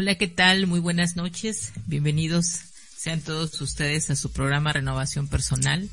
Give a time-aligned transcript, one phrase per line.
[0.00, 0.68] Hola, ¿qué tal?
[0.68, 1.72] Muy buenas noches.
[1.86, 2.60] Bienvenidos
[2.96, 5.88] sean todos ustedes a su programa Renovación Personal.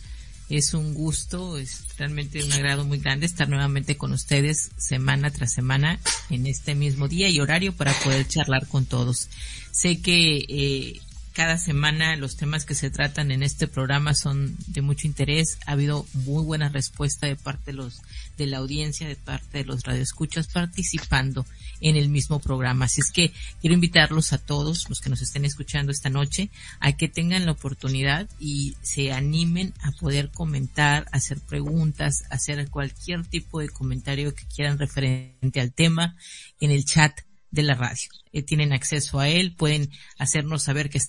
[0.47, 5.53] Es un gusto, es realmente un agrado muy grande estar nuevamente con ustedes semana tras
[5.53, 5.99] semana
[6.29, 9.27] en este mismo día y horario para poder charlar con todos.
[9.71, 11.01] Sé que eh,
[11.35, 15.59] cada semana los temas que se tratan en este programa son de mucho interés.
[15.67, 18.01] Ha habido muy buena respuesta de parte de los
[18.37, 21.45] de la audiencia, de parte de los radioescuchas participando
[21.81, 22.85] en el mismo programa.
[22.85, 26.49] Así es que quiero invitarlos a todos los que nos estén escuchando esta noche
[26.79, 33.25] a que tengan la oportunidad y se animen a poder comentar, hacer preguntas, hacer cualquier
[33.25, 36.15] tipo de comentario que quieran referente al tema
[36.61, 37.19] en el chat
[37.51, 38.09] de la radio.
[38.31, 40.99] Eh, tienen acceso a él, pueden hacernos saber que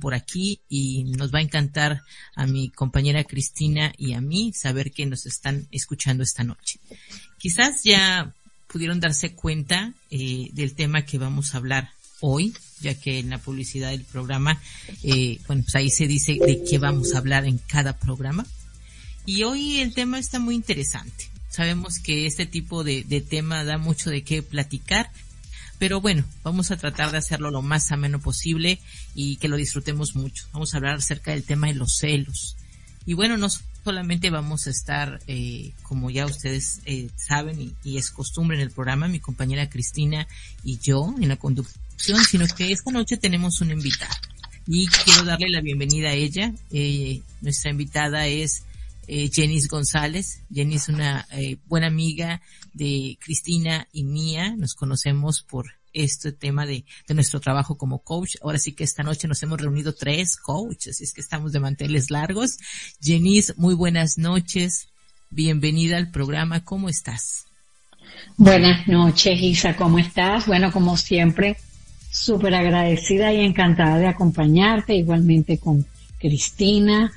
[0.00, 2.02] por aquí y nos va a encantar
[2.34, 6.78] a mi compañera Cristina y a mí saber que nos están escuchando esta noche.
[7.38, 8.34] Quizás ya
[8.66, 13.38] pudieron darse cuenta eh, del tema que vamos a hablar hoy, ya que en la
[13.38, 14.60] publicidad del programa,
[15.02, 18.46] eh, bueno, pues ahí se dice de qué vamos a hablar en cada programa.
[19.24, 21.30] Y hoy el tema está muy interesante.
[21.50, 25.10] Sabemos que este tipo de tema da mucho de qué platicar
[25.78, 28.80] pero bueno, vamos a tratar de hacerlo lo más ameno posible
[29.14, 30.46] y que lo disfrutemos mucho.
[30.52, 32.56] Vamos a hablar acerca del tema de los celos.
[33.06, 33.48] Y bueno, no
[33.84, 38.70] solamente vamos a estar, eh, como ya ustedes eh, saben y, es costumbre en el
[38.70, 40.26] programa, mi compañera Cristina
[40.64, 44.18] y yo en la conducción, sino que esta noche tenemos una invitada.
[44.66, 46.52] Y quiero darle la bienvenida a ella.
[46.70, 48.64] Eh, nuestra invitada es
[49.08, 49.30] eh,
[49.68, 50.40] González.
[50.52, 52.42] Jenny es una eh, buena amiga
[52.72, 54.54] de Cristina y mía.
[54.56, 58.36] Nos conocemos por este tema de, de, nuestro trabajo como coach.
[58.42, 61.60] Ahora sí que esta noche nos hemos reunido tres coaches, así es que estamos de
[61.60, 62.58] manteles largos.
[63.00, 64.88] Jenny, muy buenas noches.
[65.30, 66.64] Bienvenida al programa.
[66.64, 67.46] ¿Cómo estás?
[68.36, 69.76] Buenas noches, Isa.
[69.76, 70.46] ¿Cómo estás?
[70.46, 71.56] Bueno, como siempre,
[72.10, 75.84] súper agradecida y encantada de acompañarte, igualmente con
[76.18, 77.12] Cristina,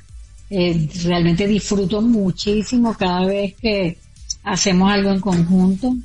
[0.49, 3.97] eh, realmente disfruto muchísimo cada vez que
[4.43, 5.95] hacemos algo en conjunto,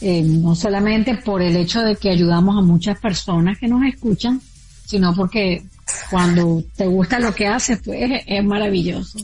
[0.00, 4.40] eh, no solamente por el hecho de que ayudamos a muchas personas que nos escuchan,
[4.86, 5.64] sino porque
[6.10, 9.18] cuando te gusta lo que haces, pues es maravilloso.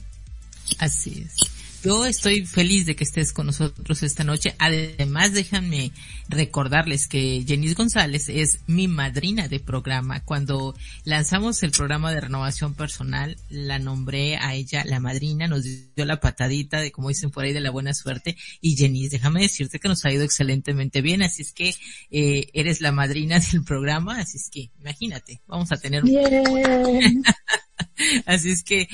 [0.79, 1.58] Así es.
[1.85, 4.53] Yo estoy feliz de que estés con nosotros esta noche.
[4.59, 5.93] Además, déjenme
[6.29, 10.25] recordarles que Jenny González es mi madrina de programa.
[10.25, 10.75] Cuando
[11.05, 16.19] lanzamos el programa de renovación personal, la nombré a ella la madrina, nos dio la
[16.19, 18.37] patadita de, como dicen por ahí, de la buena suerte.
[18.61, 21.23] Y Jenny, déjame decirte que nos ha ido excelentemente bien.
[21.23, 21.77] Así es que
[22.11, 24.19] eh, eres la madrina del programa.
[24.19, 26.03] Así es que, imagínate, vamos a tener...
[28.27, 28.89] así es que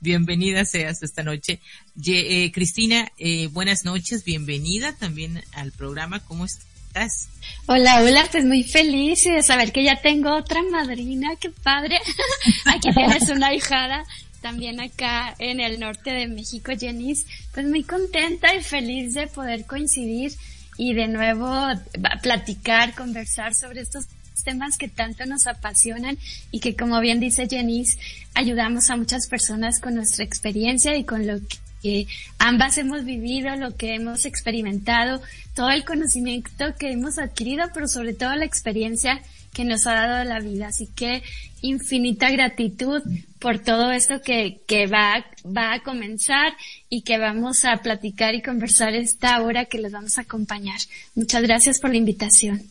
[0.00, 1.60] Bienvenida seas esta noche.
[2.06, 6.20] Eh, Cristina, eh, buenas noches, bienvenida también al programa.
[6.20, 7.28] ¿Cómo estás?
[7.66, 11.98] Hola, hola, pues muy feliz de saber que ya tengo otra madrina, qué padre.
[12.66, 14.04] Aquí tienes una hijada
[14.40, 17.14] también acá en el norte de México, Jenny.
[17.52, 20.32] Pues muy contenta y feliz de poder coincidir
[20.76, 21.48] y de nuevo
[22.22, 24.06] platicar, conversar sobre estos
[24.44, 26.18] temas que tanto nos apasionan
[26.50, 27.98] y que como bien dice Jenice,
[28.34, 31.40] ayudamos a muchas personas con nuestra experiencia y con lo
[31.82, 32.06] que
[32.38, 35.20] ambas hemos vivido, lo que hemos experimentado,
[35.54, 39.20] todo el conocimiento que hemos adquirido, pero sobre todo la experiencia
[39.52, 40.68] que nos ha dado la vida.
[40.68, 41.22] Así que
[41.62, 43.02] infinita gratitud
[43.38, 46.54] por todo esto que, que va, va a comenzar
[46.90, 50.78] y que vamos a platicar y conversar esta hora que les vamos a acompañar.
[51.14, 52.62] Muchas gracias por la invitación.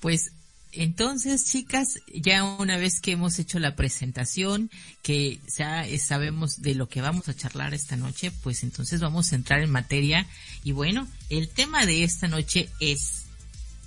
[0.00, 0.32] Pues
[0.72, 4.70] entonces, chicas, ya una vez que hemos hecho la presentación,
[5.02, 9.34] que ya sabemos de lo que vamos a charlar esta noche, pues entonces vamos a
[9.34, 10.26] entrar en materia.
[10.62, 13.24] Y bueno, el tema de esta noche es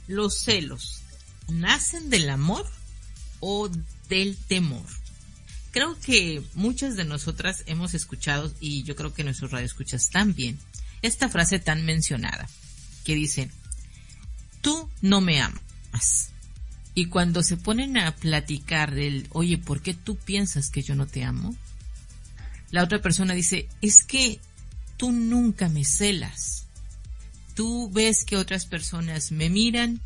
[0.08, 1.02] los celos.
[1.48, 2.70] ¿Nacen del amor
[3.40, 3.70] o
[4.10, 4.86] del temor?
[5.72, 10.60] Creo que muchas de nosotras hemos escuchado, y yo creo que nuestros radioescuchas también,
[11.02, 12.48] esta frase tan mencionada,
[13.06, 13.50] que dice,
[14.62, 16.33] tú no me amas
[16.96, 21.08] y cuando se ponen a platicar del, oye, ¿por qué tú piensas que yo no
[21.08, 21.56] te amo?
[22.72, 24.40] La otra persona dice, es que
[24.98, 26.68] tú nunca me celas.
[27.56, 30.02] Tú ves que otras personas me miran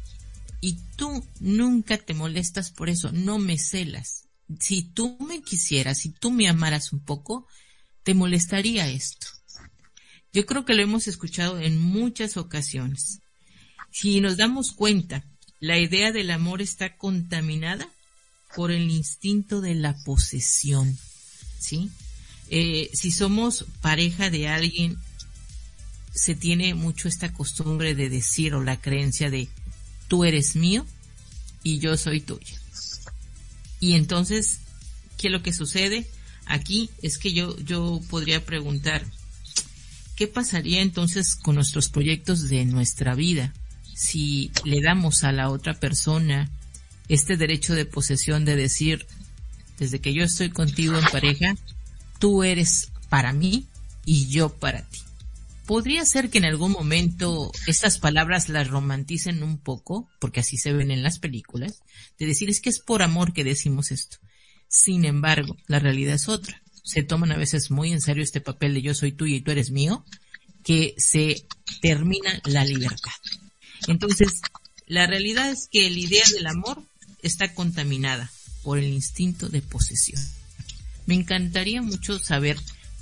[0.62, 4.26] y tú nunca te molestas por eso, no me celas.
[4.60, 7.48] Si tú me quisieras, si tú me amaras un poco,
[8.04, 9.28] te molestaría esto.
[10.32, 13.20] Yo creo que lo hemos escuchado en muchas ocasiones.
[13.92, 15.26] Si nos damos cuenta
[15.60, 17.88] la idea del amor está contaminada
[18.56, 20.98] por el instinto de la posesión,
[21.60, 21.90] ¿sí?
[22.50, 24.98] Eh, si somos pareja de alguien,
[26.14, 29.50] se tiene mucho esta costumbre de decir o la creencia de
[30.08, 30.86] tú eres mío
[31.64, 32.60] y yo soy tuya.
[33.80, 34.60] Y entonces,
[35.18, 36.08] ¿qué es lo que sucede?
[36.46, 39.06] Aquí es que yo, yo podría preguntar,
[40.16, 43.54] ¿qué pasaría entonces con nuestros proyectos de nuestra vida
[43.98, 46.52] si le damos a la otra persona
[47.10, 49.08] este derecho de posesión de decir,
[49.80, 51.56] desde que yo estoy contigo en pareja,
[52.20, 53.66] tú eres para mí
[54.06, 55.00] y yo para ti?
[55.66, 60.74] Podría ser que en algún momento estas palabras las romanticen un poco, porque así se
[60.74, 61.82] ven en las películas,
[62.20, 64.18] de decir es que es por amor que decimos esto.
[64.68, 66.62] Sin embargo, la realidad es otra.
[66.84, 69.50] Se toman a veces muy en serio este papel de yo soy tuyo y tú
[69.50, 70.06] eres mío,
[70.64, 71.48] que se
[71.82, 73.12] termina la libertad.
[73.88, 74.42] Entonces,
[74.88, 76.82] la realidad es que la idea del amor
[77.22, 78.32] está contaminada
[78.64, 80.22] por el instinto de posesión.
[81.06, 82.58] Me encantaría mucho saber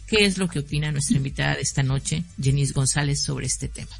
[0.07, 3.91] ¿Qué es lo que opina nuestra invitada de esta noche, Jenis González, sobre este tema?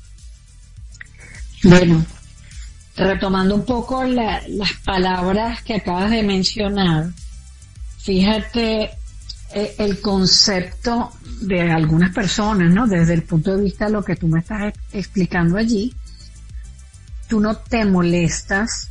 [1.64, 2.06] Bueno,
[2.96, 7.10] retomando un poco las palabras que acabas de mencionar,
[7.98, 8.92] fíjate
[9.54, 11.12] eh, el concepto
[11.42, 12.86] de algunas personas, ¿no?
[12.86, 15.92] Desde el punto de vista de lo que tú me estás explicando allí,
[17.28, 18.90] tú no te molestas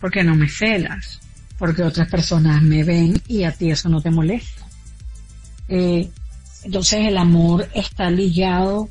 [0.00, 1.20] porque no me celas,
[1.58, 4.66] porque otras personas me ven y a ti eso no te molesta.
[5.68, 6.10] Eh,
[6.64, 8.88] entonces el amor está ligado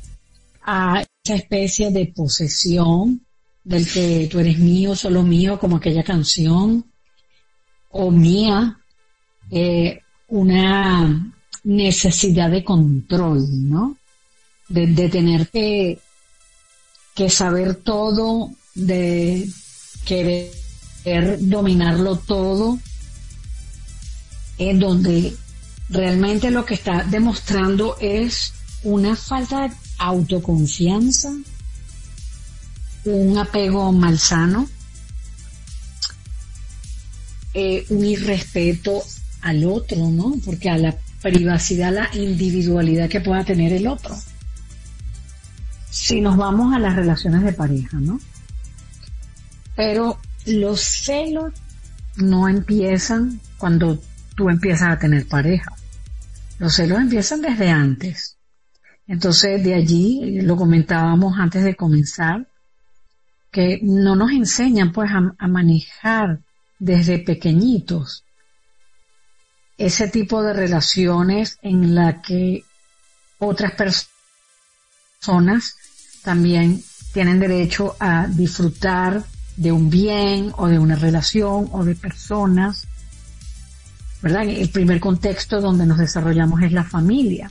[0.62, 3.20] a esa especie de posesión
[3.64, 6.84] del que tú eres mío, solo mío, como aquella canción,
[7.90, 8.78] o mía,
[9.50, 11.32] eh, una
[11.64, 13.96] necesidad de control, ¿no?
[14.68, 15.98] De, tener que,
[17.14, 19.48] que saber todo, de
[20.04, 20.50] querer
[21.40, 22.78] dominarlo todo,
[24.58, 25.36] en donde
[25.88, 28.52] realmente lo que está demostrando es
[28.82, 31.32] una falta de autoconfianza,
[33.04, 34.68] un apego malsano,
[37.54, 39.02] eh, un irrespeto
[39.42, 40.34] al otro, ¿no?
[40.44, 44.16] Porque a la privacidad, la individualidad que pueda tener el otro.
[45.90, 48.20] Si nos vamos a las relaciones de pareja, ¿no?
[49.80, 51.54] Pero los celos
[52.16, 53.98] no empiezan cuando
[54.36, 55.74] tú empiezas a tener pareja.
[56.58, 58.36] Los celos empiezan desde antes.
[59.06, 62.46] Entonces, de allí, lo comentábamos antes de comenzar,
[63.50, 66.40] que no nos enseñan pues a, manejar
[66.78, 68.26] desde pequeñitos
[69.78, 72.64] ese tipo de relaciones en la que
[73.38, 73.72] otras
[75.22, 75.74] personas
[76.22, 76.82] también
[77.14, 79.24] tienen derecho a disfrutar
[79.56, 82.86] de un bien o de una relación o de personas
[84.22, 84.42] ¿verdad?
[84.48, 87.50] El primer contexto donde nos desarrollamos es la familia.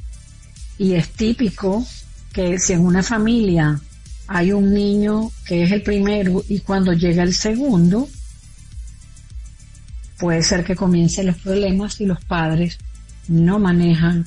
[0.77, 1.85] Y es típico
[2.31, 3.79] que si en una familia
[4.27, 8.07] hay un niño que es el primero y cuando llega el segundo,
[10.19, 12.77] puede ser que comiencen los problemas si los padres
[13.27, 14.25] no manejan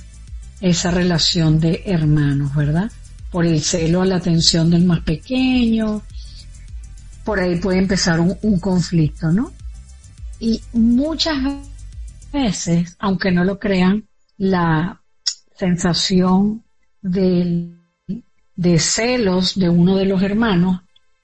[0.61, 2.91] esa relación de hermanos, ¿verdad?
[3.31, 6.03] Por el celo a la atención del más pequeño,
[7.25, 9.53] por ahí puede empezar un, conflicto, ¿no?
[10.41, 11.37] Y muchas
[12.33, 15.01] veces aunque no lo crean, la
[15.57, 16.65] sensación
[17.01, 17.77] de
[18.79, 20.81] celos de uno de los hermanos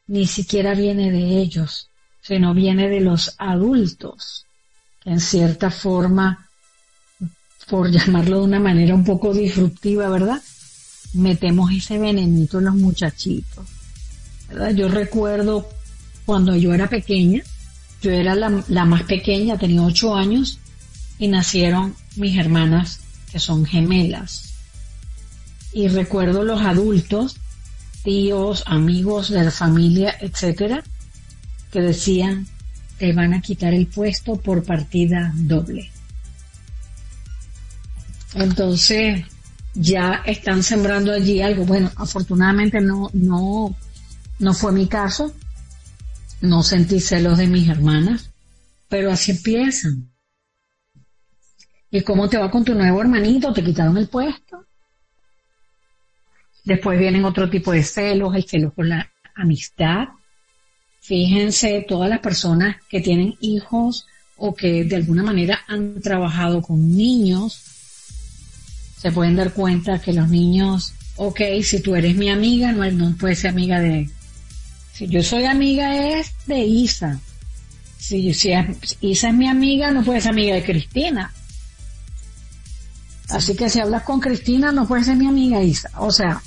[0.08, 1.90] ni siquiera viene de ellos,
[2.20, 4.46] sino viene de los adultos,
[5.00, 6.48] que en cierta forma,
[7.68, 10.42] por llamarlo de una manera un poco disruptiva, ¿verdad?
[11.12, 13.66] Metemos ese venenito en los muchachitos.
[14.48, 14.70] ¿verdad?
[14.70, 15.68] Yo recuerdo
[16.28, 17.42] cuando yo era pequeña,
[18.02, 20.58] yo era la, la más pequeña, tenía ocho años,
[21.18, 23.00] y nacieron mis hermanas
[23.32, 24.52] que son gemelas.
[25.72, 27.36] Y recuerdo los adultos,
[28.04, 30.84] tíos, amigos de la familia, etcétera,
[31.72, 32.46] que decían
[32.98, 35.90] te van a quitar el puesto por partida doble.
[38.34, 39.24] Entonces,
[39.72, 41.64] ya están sembrando allí algo.
[41.64, 43.74] Bueno, afortunadamente no, no,
[44.38, 45.32] no fue mi caso.
[46.40, 48.30] No sentí celos de mis hermanas,
[48.88, 50.10] pero así empiezan.
[51.90, 53.52] ¿Y cómo te va con tu nuevo hermanito?
[53.52, 54.66] ¿Te quitaron el puesto?
[56.64, 60.08] Después vienen otro tipo de celos, el celo con la amistad.
[61.00, 66.94] Fíjense, todas las personas que tienen hijos o que de alguna manera han trabajado con
[66.94, 67.58] niños,
[68.98, 73.16] se pueden dar cuenta que los niños, ok, si tú eres mi amiga, no, no
[73.16, 74.10] puedes ser amiga de...
[74.92, 77.20] Si yo soy amiga es de Isa.
[77.98, 78.52] Si, si
[79.00, 81.32] Isa es mi amiga, no puedes ser amiga de Cristina.
[83.28, 85.90] Así que si hablas con Cristina, no puede ser mi amiga Isa.
[85.98, 86.42] O sea,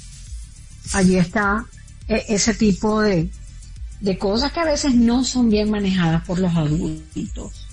[0.93, 1.65] allí está
[2.07, 3.29] e, ese tipo de,
[3.99, 7.67] de cosas que a veces no son bien manejadas por los adultos,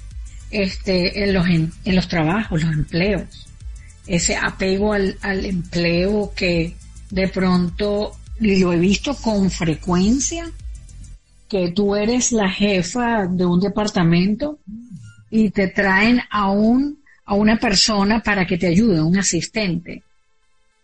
[0.50, 3.48] este, en los, en, los trabajos, los empleos,
[4.06, 6.76] ese apego al, al empleo que
[7.10, 10.50] de pronto lo he visto con frecuencia,
[11.48, 14.58] que tú eres la jefa de un departamento
[15.30, 20.02] y te traen a un, a una persona para que te ayude, un asistente.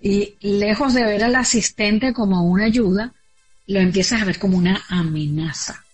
[0.00, 3.12] Y lejos de ver al asistente como una ayuda,
[3.66, 5.84] lo empiezas a ver como una amenaza.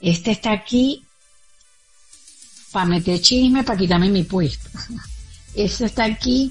[0.00, 1.04] Este está aquí
[2.72, 4.68] para meter chisme, para quitarme mi puesto.
[5.54, 6.50] Este está aquí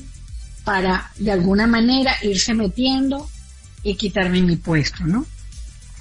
[0.63, 3.27] para de alguna manera irse metiendo
[3.83, 5.25] y quitarme mi puesto, ¿no?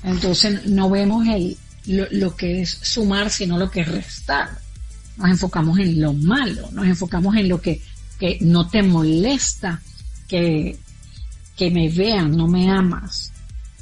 [0.02, 1.56] Entonces no vemos el,
[1.86, 4.58] lo, que es sumar, sino lo que es restar.
[5.16, 7.82] Nos enfocamos en lo malo, nos enfocamos en lo que,
[8.18, 9.82] que no te molesta,
[10.28, 10.78] que,
[11.56, 13.32] que me vean, no me amas.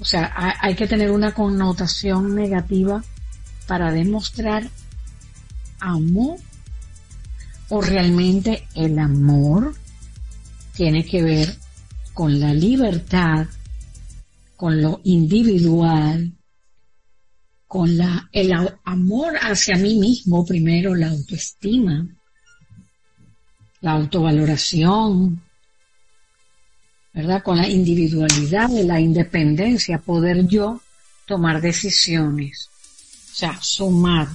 [0.00, 3.02] O sea, hay, que tener una connotación negativa
[3.66, 4.68] para demostrar
[5.80, 6.38] amor
[7.68, 9.74] o realmente el amor
[10.74, 11.56] tiene que ver
[12.14, 13.46] con la libertad,
[14.58, 16.32] con lo individual,
[17.68, 22.08] con la, el amor hacia mí mismo primero, la autoestima,
[23.80, 25.40] la autovaloración,
[27.14, 27.40] ¿verdad?
[27.44, 30.80] Con la individualidad, la independencia, poder yo
[31.24, 32.68] tomar decisiones,
[33.30, 34.26] o sea, sumar.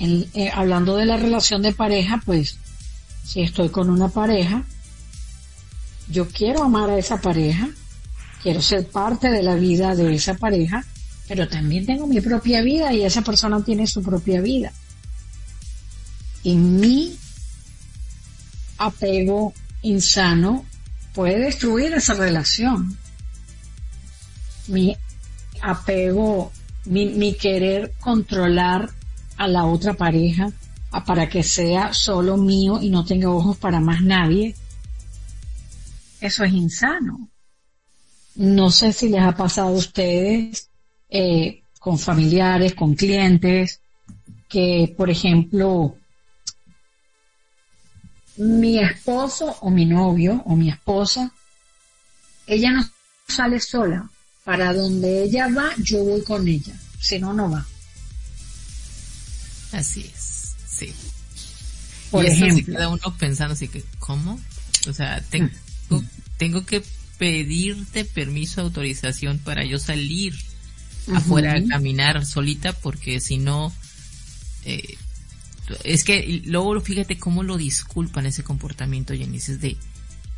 [0.00, 2.58] Eh, hablando de la relación de pareja, pues,
[3.22, 4.64] si estoy con una pareja,
[6.08, 7.68] yo quiero amar a esa pareja,
[8.42, 10.84] quiero ser parte de la vida de esa pareja,
[11.28, 14.72] pero también tengo mi propia vida y esa persona tiene su propia vida.
[16.42, 17.16] Y mi
[18.78, 20.64] apego insano
[21.14, 22.96] puede destruir esa relación.
[24.68, 24.96] Mi
[25.60, 26.52] apego,
[26.86, 28.90] mi, querer controlar
[29.36, 30.50] a la otra pareja
[31.06, 34.54] para que sea solo mío y no tenga ojos para más nadie,
[36.20, 37.28] eso es insano.
[38.40, 40.70] No sé si les ha pasado a ustedes
[41.10, 43.82] eh, con familiares, con clientes,
[44.48, 45.94] que por ejemplo,
[48.38, 51.30] mi esposo o mi novio o mi esposa,
[52.46, 52.90] ella no
[53.28, 54.08] sale sola.
[54.42, 56.72] Para donde ella va, yo voy con ella.
[56.98, 57.66] Si no, no va.
[59.72, 60.94] Así es, sí.
[62.10, 64.40] Por y ejemplo, queda uno pensando así que, ¿cómo?
[64.88, 65.50] O sea, tengo,
[66.38, 66.82] tengo que
[67.20, 70.34] pedirte permiso, autorización para yo salir
[71.14, 73.74] afuera a caminar solita porque si no,
[74.64, 74.96] eh,
[75.84, 79.76] es que luego fíjate cómo lo disculpan ese comportamiento, Jenny, es de,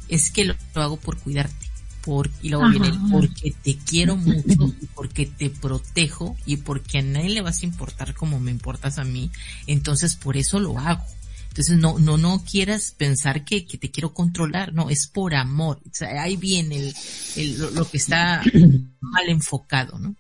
[0.08, 1.70] es que lo, hago por cuidarte.
[2.02, 7.28] Por, y luego viene porque te quiero mucho porque te protejo y porque a nadie
[7.28, 9.30] le vas a importar como me importas a mí,
[9.68, 11.06] entonces por eso lo hago.
[11.52, 15.80] Entonces no, no, no quieras pensar que, que te quiero controlar, no, es por amor.
[15.85, 16.94] O sea, ahí viene
[17.37, 18.42] el, lo, que está
[19.00, 20.16] mal enfocado, ¿no?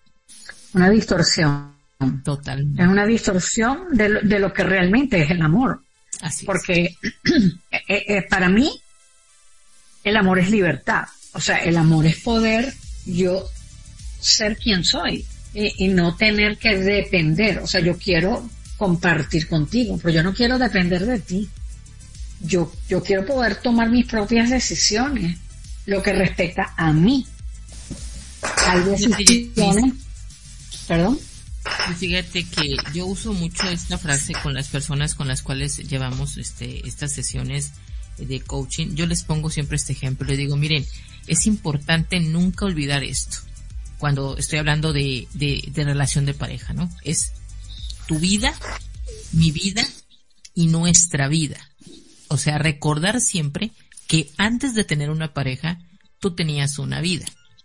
[0.74, 1.72] Una distorsión.
[2.22, 2.66] Total.
[2.76, 5.80] Es una distorsión de lo, de lo que realmente es el amor.
[6.20, 6.96] Así Porque
[7.70, 8.70] eh, eh, para mí
[10.04, 11.04] el amor es libertad.
[11.32, 12.74] O sea, el amor es poder
[13.06, 13.48] yo
[14.20, 15.24] ser quien soy
[15.54, 17.60] y, y no tener que depender.
[17.60, 18.46] O sea, yo quiero
[18.82, 21.48] compartir contigo, pero yo no quiero depender de ti.
[22.40, 25.38] Yo, yo quiero poder tomar mis propias decisiones,
[25.86, 27.24] lo que respecta a mí.
[28.66, 29.94] Hay decisiones,
[30.88, 31.16] perdón.
[31.96, 36.84] Fíjate que yo uso mucho esta frase con las personas con las cuales llevamos este,
[36.84, 37.70] estas sesiones
[38.18, 38.96] de coaching.
[38.96, 40.26] Yo les pongo siempre este ejemplo.
[40.26, 40.84] Les digo, miren,
[41.28, 43.36] es importante nunca olvidar esto.
[43.98, 46.90] Cuando estoy hablando de, de, de relación de pareja, ¿no?
[47.04, 47.30] Es
[48.12, 48.54] tu vida,
[49.32, 49.88] mi vida
[50.54, 51.56] y nuestra vida.
[52.28, 53.70] O sea, recordar siempre
[54.06, 55.80] que antes de tener una pareja,
[56.18, 57.24] tú tenías una vida.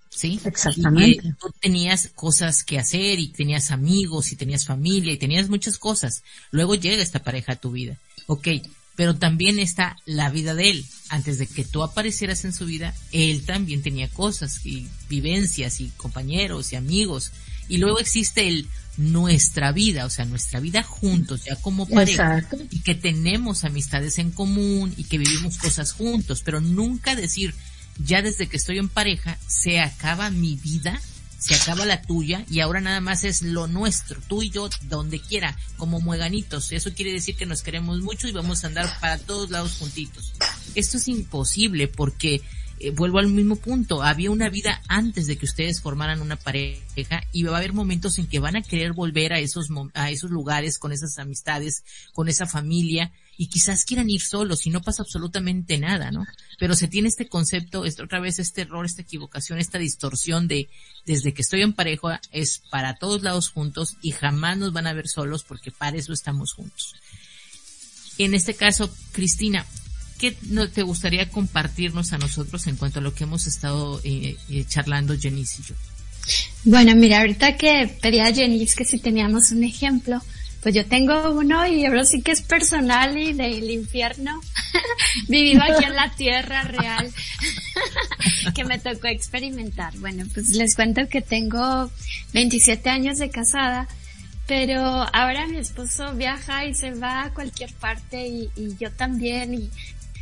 [0.10, 0.40] ¿Sí?
[0.46, 1.36] Exactamente.
[1.38, 6.24] tú tenías cosas que hacer y tenías amigos y tenías familia y tenías muchas cosas.
[6.52, 7.98] Luego llega esta pareja a tu vida.
[8.28, 8.48] Ok,
[8.96, 10.86] pero también está la vida de él.
[11.10, 15.90] Antes de que tú aparecieras en su vida, él también tenía cosas y vivencias y
[15.98, 17.34] compañeros y amigos.
[17.68, 22.82] Y luego existe el nuestra vida, o sea, nuestra vida juntos, ya como pareja, y
[22.82, 27.54] que tenemos amistades en común y que vivimos cosas juntos, pero nunca decir,
[28.04, 31.00] ya desde que estoy en pareja, se acaba mi vida,
[31.38, 35.20] se acaba la tuya y ahora nada más es lo nuestro, tú y yo, donde
[35.20, 36.72] quiera, como mueganitos.
[36.72, 40.34] Eso quiere decir que nos queremos mucho y vamos a andar para todos lados juntitos.
[40.74, 42.42] Esto es imposible porque
[42.80, 47.24] eh, vuelvo al mismo punto, había una vida antes de que ustedes formaran una pareja
[47.32, 50.30] y va a haber momentos en que van a querer volver a esos, a esos
[50.30, 55.04] lugares con esas amistades, con esa familia y quizás quieran ir solos y no pasa
[55.04, 56.26] absolutamente nada, ¿no?
[56.60, 60.70] Pero se tiene este concepto, este, otra vez este error, esta equivocación, esta distorsión de
[61.06, 64.94] desde que estoy en pareja es para todos lados juntos y jamás nos van a
[64.94, 66.96] ver solos porque para eso estamos juntos.
[68.20, 69.66] En este caso, Cristina,
[70.18, 70.32] ¿qué
[70.74, 75.18] te gustaría compartirnos a nosotros en cuanto a lo que hemos estado eh, eh, charlando
[75.18, 75.76] Jenice y yo?
[76.66, 80.22] Bueno, mira, ahorita que pedía Jenice que si teníamos un ejemplo,
[80.62, 84.42] pues yo tengo uno y ahora sí que es personal y del infierno,
[85.30, 87.10] vivido aquí en la tierra real,
[88.56, 89.98] que me tocó experimentar.
[90.00, 91.90] Bueno, pues les cuento que tengo
[92.34, 93.88] 27 años de casada,
[94.48, 94.82] pero
[95.14, 99.70] ahora mi esposo viaja y se va a cualquier parte y, yo también y,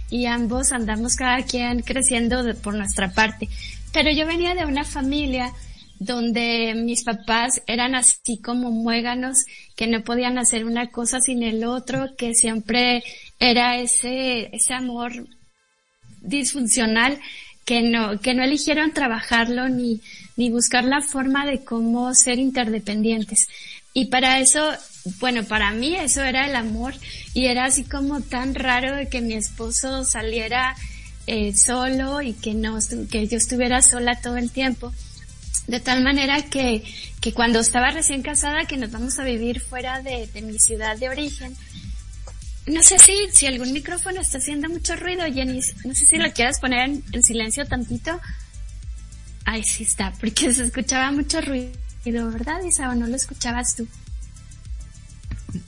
[0.09, 3.49] y ambos andamos cada quien creciendo por nuestra parte.
[3.91, 5.51] Pero yo venía de una familia
[5.99, 9.45] donde mis papás eran así como muéganos,
[9.75, 13.03] que no podían hacer una cosa sin el otro, que siempre
[13.39, 15.27] era ese, ese amor
[16.21, 17.19] disfuncional
[17.65, 20.01] que no, que no eligieron trabajarlo ni,
[20.37, 23.47] ni buscar la forma de cómo ser interdependientes.
[23.93, 24.71] Y para eso,
[25.19, 26.93] bueno, para mí eso era el amor
[27.33, 30.75] y era así como tan raro de que mi esposo saliera
[31.27, 32.77] eh, solo y que no,
[33.09, 34.93] que yo estuviera sola todo el tiempo.
[35.67, 36.83] De tal manera que,
[37.21, 40.97] que cuando estaba recién casada, que nos vamos a vivir fuera de, de mi ciudad
[40.97, 41.55] de origen,
[42.67, 45.59] no sé si, si algún micrófono está haciendo mucho ruido, Jenny.
[45.83, 48.19] No sé si lo quieras poner en, silencio tantito.
[49.45, 52.89] Ahí sí está, porque se escuchaba mucho ruido, ¿verdad, Isa?
[52.89, 53.87] ¿O no lo escuchabas tú?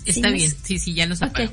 [0.07, 1.49] Está bien, sí, sí, ya lo okay.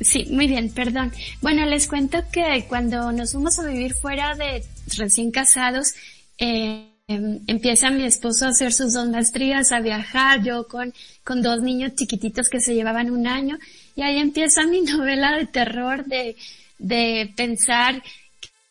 [0.00, 1.12] Sí, muy bien, perdón.
[1.42, 4.64] Bueno, les cuento que cuando nos fuimos a vivir fuera de
[4.96, 5.92] recién casados,
[6.38, 11.42] eh, Em, empieza mi esposo a hacer sus dos maestrías, a viajar, yo con, con
[11.42, 13.58] dos niños chiquititos que se llevaban un año,
[13.96, 16.36] y ahí empieza mi novela de terror de,
[16.78, 18.00] de pensar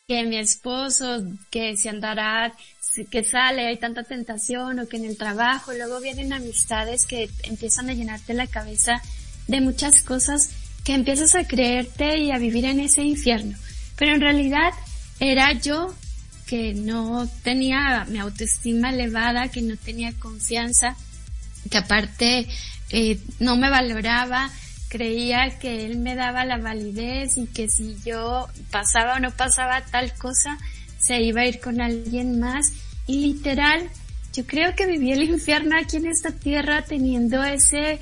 [0.07, 2.53] que mi esposo, que se andará,
[3.11, 7.89] que sale, hay tanta tentación, o que en el trabajo, luego vienen amistades que empiezan
[7.89, 9.01] a llenarte la cabeza
[9.49, 10.51] de muchas cosas
[10.83, 13.57] que empiezas a creerte y a vivir en ese infierno.
[13.97, 14.71] Pero en realidad
[15.19, 15.93] era yo
[16.47, 20.95] que no tenía mi autoestima elevada, que no tenía confianza,
[21.69, 22.47] que aparte
[22.91, 24.49] eh, no me valoraba,
[24.87, 29.83] creía que él me daba la validez y que si yo pasaba o no pasaba
[29.85, 30.57] tal cosa,
[30.99, 32.71] se iba a ir con alguien más.
[33.05, 33.89] Y literal,
[34.33, 37.99] yo creo que viví el infierno aquí en esta tierra teniendo ese,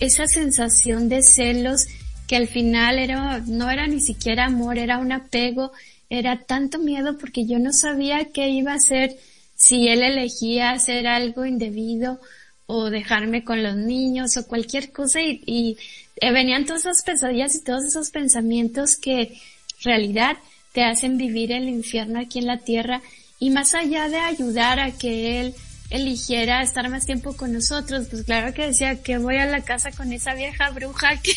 [0.00, 1.86] esa sensación de celos
[2.26, 5.72] que al final era, no era ni siquiera amor, era un apego
[6.10, 9.16] era tanto miedo porque yo no sabía qué iba a hacer
[9.54, 12.20] si él elegía hacer algo indebido
[12.66, 15.22] o dejarme con los niños o cualquier cosa.
[15.22, 15.76] Y, y
[16.16, 19.38] eh, venían todas esas pesadillas y todos esos pensamientos que en
[19.84, 20.36] realidad
[20.72, 23.02] te hacen vivir el infierno aquí en la tierra.
[23.38, 25.54] Y más allá de ayudar a que él
[25.90, 29.90] eligiera estar más tiempo con nosotros, pues claro que decía que voy a la casa
[29.90, 31.34] con esa vieja bruja que,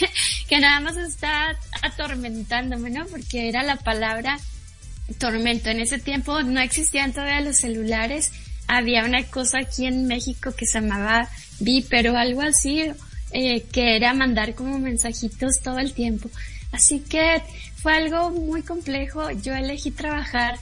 [0.47, 3.05] que nada más está atormentándome, ¿no?
[3.07, 4.37] Porque era la palabra
[5.17, 5.69] tormento.
[5.69, 8.31] En ese tiempo no existían todavía los celulares.
[8.67, 11.27] Había una cosa aquí en México que se llamaba
[11.59, 12.85] Viper o algo así,
[13.31, 16.29] eh, que era mandar como mensajitos todo el tiempo.
[16.71, 17.41] Así que
[17.75, 19.29] fue algo muy complejo.
[19.31, 20.57] Yo elegí trabajar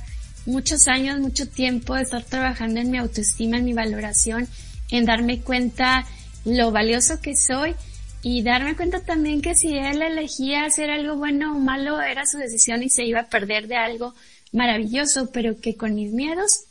[0.45, 4.47] muchos años, mucho tiempo, estar trabajando en mi autoestima, en mi valoración,
[4.89, 6.05] en darme cuenta
[6.45, 7.75] lo valioso que soy
[8.23, 12.37] y darme cuenta también que si él elegía hacer algo bueno o malo era su
[12.37, 14.13] decisión y se iba a perder de algo
[14.51, 16.65] maravilloso, pero que con mis miedos,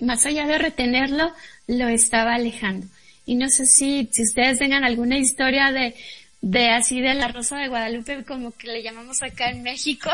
[0.00, 1.32] más allá de retenerlo,
[1.66, 2.86] lo estaba alejando.
[3.26, 5.94] Y no sé si, si ustedes tengan alguna historia de,
[6.40, 10.10] de así de la Rosa de Guadalupe, como que le llamamos acá en México,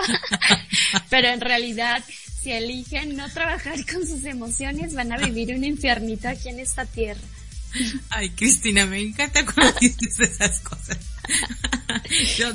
[1.11, 2.03] pero en realidad,
[2.45, 6.85] si eligen no trabajar con sus emociones, van a vivir un infiernito aquí en esta
[6.85, 7.23] tierra.
[8.11, 10.99] Ay, Cristina, me encanta cuando dices esas cosas.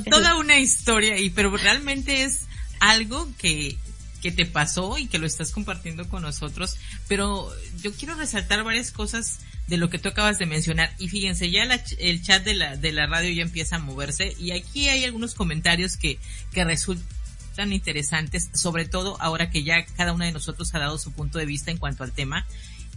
[0.07, 2.41] toda una historia, y pero realmente es
[2.79, 3.77] algo que
[4.21, 6.75] que te pasó y que lo estás compartiendo con nosotros,
[7.07, 7.49] pero
[7.81, 11.63] yo quiero resaltar varias cosas de lo que tú acabas de mencionar y fíjense, ya
[11.99, 15.35] el chat de la, de la radio ya empieza a moverse y aquí hay algunos
[15.35, 16.19] comentarios que,
[16.51, 17.07] que resultan
[17.67, 21.45] interesantes, sobre todo ahora que ya cada uno de nosotros ha dado su punto de
[21.45, 22.45] vista en cuanto al tema.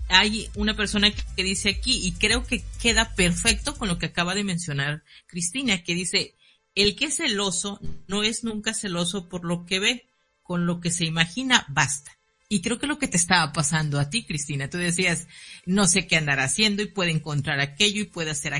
[0.08, 4.34] Hay una persona que dice aquí, y creo que queda perfecto con lo que acaba
[4.34, 6.34] de mencionar Cristina, que dice,
[6.74, 10.06] el que es celoso no es nunca celoso por lo que ve,
[10.42, 12.12] con lo que se imagina basta.
[12.48, 15.26] Y creo que lo que te estaba pasando a ti, Cristina, tú decías,
[15.64, 18.52] no sé qué andar haciendo y puede encontrar aquello y puede hacer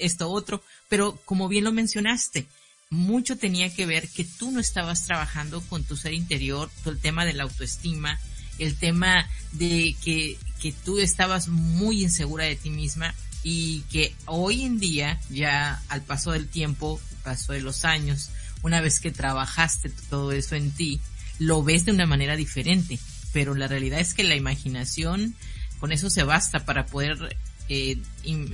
[0.00, 2.46] esto otro, pero como bien lo mencionaste,
[2.90, 6.98] mucho tenía que ver que tú no estabas trabajando con tu ser interior, todo el
[6.98, 8.18] tema de la autoestima,
[8.58, 14.64] el tema de que, que tú estabas muy insegura de ti misma y que hoy
[14.64, 18.30] en día, ya al paso del tiempo, paso de los años,
[18.62, 21.00] una vez que trabajaste todo eso en ti,
[21.38, 22.98] lo ves de una manera diferente.
[23.32, 25.36] Pero la realidad es que la imaginación,
[25.78, 27.36] con eso se basta para poder
[27.72, 27.98] eh,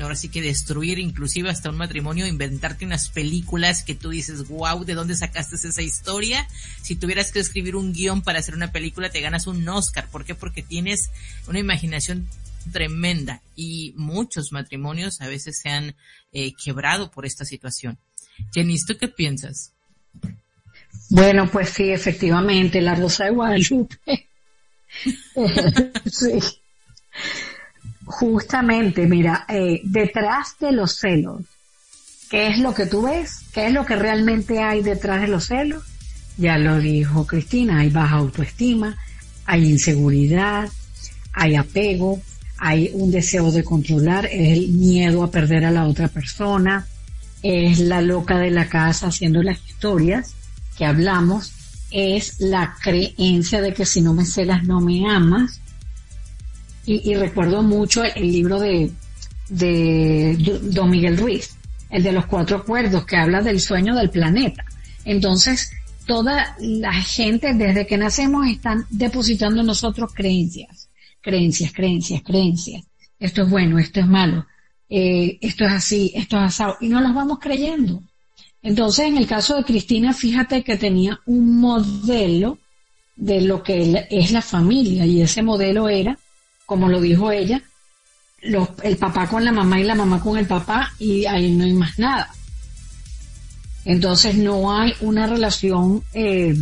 [0.03, 4.85] ahora sí que destruir inclusive hasta un matrimonio, inventarte unas películas que tú dices, wow,
[4.85, 6.47] ¿de dónde sacaste esa historia?
[6.83, 10.07] Si tuvieras que escribir un guion para hacer una película, te ganas un Oscar.
[10.11, 10.35] ¿Por qué?
[10.35, 11.09] Porque tienes
[11.49, 12.29] una imaginación
[12.73, 15.97] tremenda y muchos matrimonios a veces se han
[16.33, 17.97] eh, quebrado por esta situación.
[18.53, 19.73] Jenny, ¿tú qué piensas?
[21.09, 23.97] Bueno, pues sí, efectivamente, la Rosa de Guadalupe.
[26.05, 26.39] sí.
[28.07, 31.42] Justamente, mira, eh, detrás de los celos,
[32.31, 33.40] ¿qué es lo que tú ves?
[33.53, 35.83] ¿Qué es lo que realmente hay detrás de los celos?
[36.38, 38.97] Ya lo dijo Cristina, hay baja autoestima,
[39.45, 40.69] hay inseguridad,
[41.33, 42.21] hay apego,
[42.59, 46.87] hay un deseo de controlar, es el miedo a perder a la otra persona,
[47.42, 50.35] es la loca de la casa haciendo las historias
[50.77, 51.53] que hablamos,
[51.90, 55.61] es la creencia de que si no me celas no me amas.
[56.88, 58.92] Y, recuerdo mucho el, libro de,
[59.49, 61.57] de Don Miguel Ruiz,
[61.90, 64.64] el de los cuatro acuerdos, que habla del sueño del planeta.
[65.05, 65.72] Entonces,
[66.07, 70.88] toda la gente desde que nacemos están depositando en nosotros creencias,
[71.20, 72.85] creencias, creencias, creencias.
[73.18, 74.46] Esto es bueno, esto es malo,
[74.88, 78.03] eh, esto es así, esto es asado, y no las vamos creyendo.
[78.62, 82.59] Entonces, en el caso de Cristina, fíjate que tenía un modelo
[83.16, 86.18] de lo que es la familia, y ese modelo era,
[86.67, 87.63] como lo dijo ella,
[88.41, 91.73] el papá con la mamá y la mamá con el papá, y ahí no hay
[91.73, 92.31] más nada.
[93.85, 96.57] Entonces no hay una relación eh,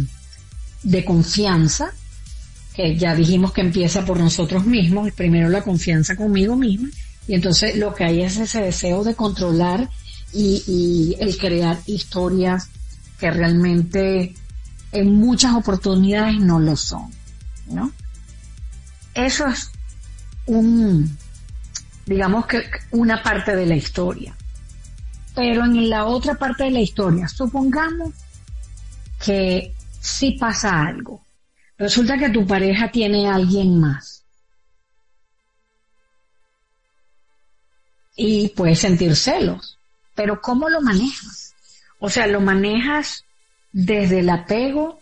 [0.82, 1.92] de confianza,
[2.74, 6.90] que ya dijimos que empieza por nosotros mismos, primero la confianza conmigo misma,
[7.26, 9.88] y entonces lo que hay es ese deseo de controlar
[10.32, 12.68] y, el crear historias
[13.18, 14.34] que realmente
[14.92, 17.10] en muchas oportunidades no lo son,
[17.68, 17.92] ¿no?
[19.14, 19.70] Eso es
[20.46, 21.16] un,
[22.06, 24.36] digamos que una parte de la historia.
[25.34, 28.14] Pero en la otra parte de la historia, supongamos
[29.24, 31.22] que si pasa algo.
[31.76, 34.14] Resulta que tu pareja tiene a alguien más.
[38.16, 39.78] y puedes sentir celos,
[40.14, 41.54] pero ¿cómo lo manejas?
[41.98, 43.24] O sea, lo manejas
[43.72, 45.00] desde el apego,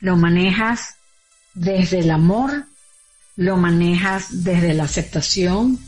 [0.00, 0.96] lo manejas
[1.54, 2.66] desde el amor,
[3.36, 5.78] lo manejas desde la aceptación,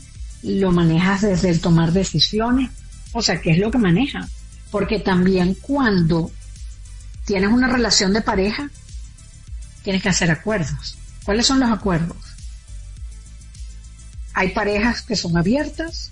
[0.43, 2.71] lo manejas desde el tomar decisiones.
[3.13, 4.29] O sea, ¿qué es lo que manejas?
[4.71, 6.31] Porque también cuando
[7.25, 8.69] tienes una relación de pareja,
[9.83, 10.97] tienes que hacer acuerdos.
[11.23, 12.17] ¿Cuáles son los acuerdos?
[14.33, 16.11] Hay parejas que son abiertas,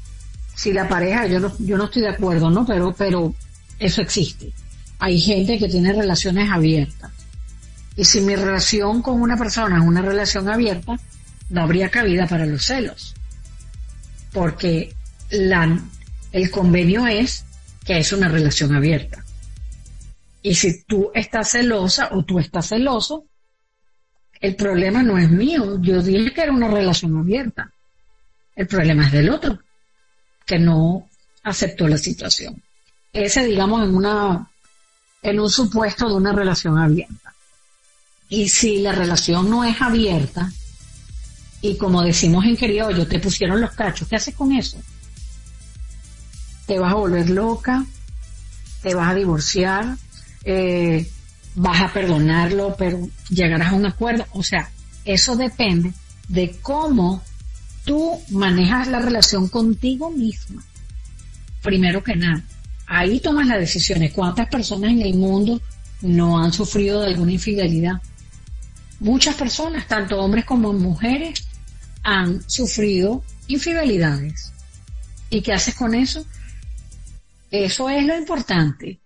[0.56, 2.65] si la pareja, yo no, yo no estoy de acuerdo, ¿no?
[2.65, 3.36] Pero, pero
[3.80, 4.54] eso existe.
[5.00, 7.12] Hay gente que tiene relaciones abiertas.
[7.96, 10.98] Y si mi relación con una persona es una relación abierta,
[11.53, 13.13] no habría cabida para los celos.
[14.31, 14.91] Porque
[15.29, 17.45] el convenio es
[17.85, 19.23] que es una relación abierta.
[20.41, 23.25] Y si tú estás celosa o tú estás celoso,
[24.41, 25.79] el problema no es mío.
[25.79, 27.71] Yo dije que era una relación abierta.
[28.55, 29.59] El problema es del otro
[30.47, 31.07] que no
[31.43, 32.63] aceptó la situación.
[33.13, 34.49] Ese, digamos, en una,
[35.21, 37.35] en un supuesto de una relación abierta.
[38.27, 40.51] Y si la relación no es abierta,
[41.63, 44.78] y como decimos en criollo, te pusieron los cachos, ¿qué haces con eso?
[46.67, 47.86] Te vas a volver loca,
[48.82, 49.95] te vas a divorciar,
[50.43, 51.10] eh,
[51.56, 54.26] vas a perdonarlo, pero llegarás a un acuerdo.
[54.34, 54.69] O sea,
[55.06, 55.93] eso depende
[56.28, 57.23] de cómo
[57.86, 60.65] tú manejas la relación contigo misma.
[61.62, 62.43] Primero que nada,
[62.88, 64.12] ahí tomas las decisiones.
[64.12, 65.62] ¿Cuántas personas en el mundo
[66.02, 68.02] no han sufrido de alguna infidelidad?
[68.99, 71.47] Muchas personas, tanto hombres como mujeres,
[72.03, 74.53] han sufrido infidelidades.
[75.29, 76.25] ¿Y qué haces con eso?
[77.49, 78.99] Eso es lo importante,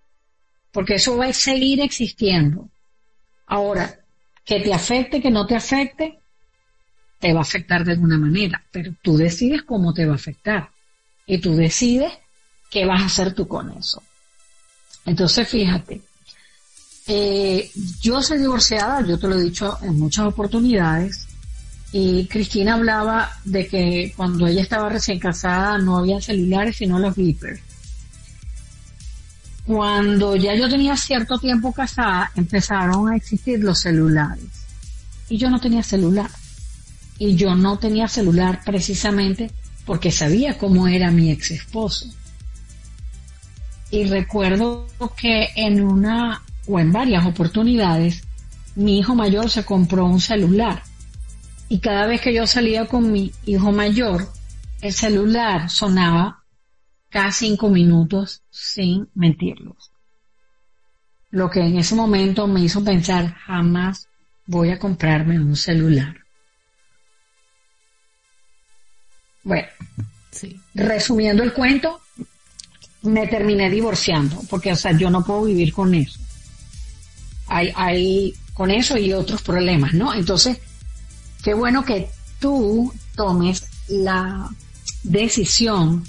[0.72, 2.68] porque eso va a seguir existiendo.
[3.46, 4.00] Ahora,
[4.44, 6.18] que te afecte, que no te afecte,
[7.18, 10.70] te va a afectar de alguna manera, pero tú decides cómo te va a afectar
[11.26, 12.12] y tú decides
[12.70, 14.02] qué vas a hacer tú con eso.
[15.04, 16.00] Entonces, fíjate,
[17.06, 21.27] eh, yo soy divorciada, yo te lo he dicho en muchas oportunidades,
[21.92, 27.16] y Cristina hablaba de que cuando ella estaba recién casada no había celulares sino los
[27.16, 27.60] beepers.
[29.66, 34.44] Cuando ya yo tenía cierto tiempo casada, empezaron a existir los celulares.
[35.28, 36.30] Y yo no tenía celular.
[37.18, 39.50] Y yo no tenía celular precisamente
[39.84, 42.06] porque sabía cómo era mi ex esposo.
[43.90, 48.22] Y recuerdo que en una o en varias oportunidades
[48.74, 50.82] mi hijo mayor se compró un celular
[51.68, 54.26] y cada vez que yo salía con mi hijo mayor,
[54.80, 56.44] el celular sonaba
[57.10, 59.90] cada cinco minutos sin mentirlos.
[61.30, 64.08] Lo que en ese momento me hizo pensar, jamás
[64.46, 66.16] voy a comprarme un celular.
[69.42, 69.68] Bueno,
[70.74, 72.00] resumiendo el cuento,
[73.02, 76.18] me terminé divorciando, porque o sea, yo no puedo vivir con eso.
[77.46, 80.14] Hay, hay con eso y otros problemas, ¿no?
[80.14, 80.60] Entonces,
[81.42, 84.48] qué bueno que tú tomes la
[85.02, 86.04] decisión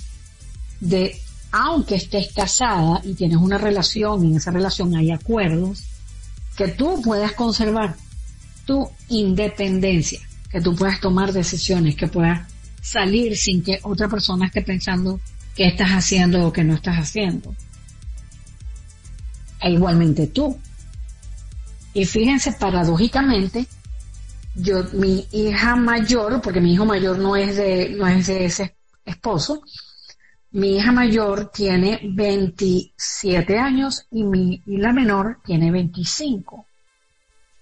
[0.80, 1.20] de,
[1.52, 5.84] aunque estés casada y tienes una relación y en esa relación hay acuerdos,
[6.56, 7.96] que tú puedas conservar
[8.66, 12.48] tu independencia, que tú puedas tomar decisiones, que puedas
[12.82, 15.20] salir sin que otra persona esté pensando
[15.56, 17.56] qué estás haciendo o qué no estás haciendo.
[19.62, 20.58] E igualmente tú.
[21.94, 23.66] Y fíjense, paradójicamente,
[24.62, 28.76] yo, mi hija mayor, porque mi hijo mayor no es de, no es de ese
[29.06, 29.62] esposo,
[30.52, 36.66] mi hija mayor tiene 27 años y mi, y la menor tiene 25.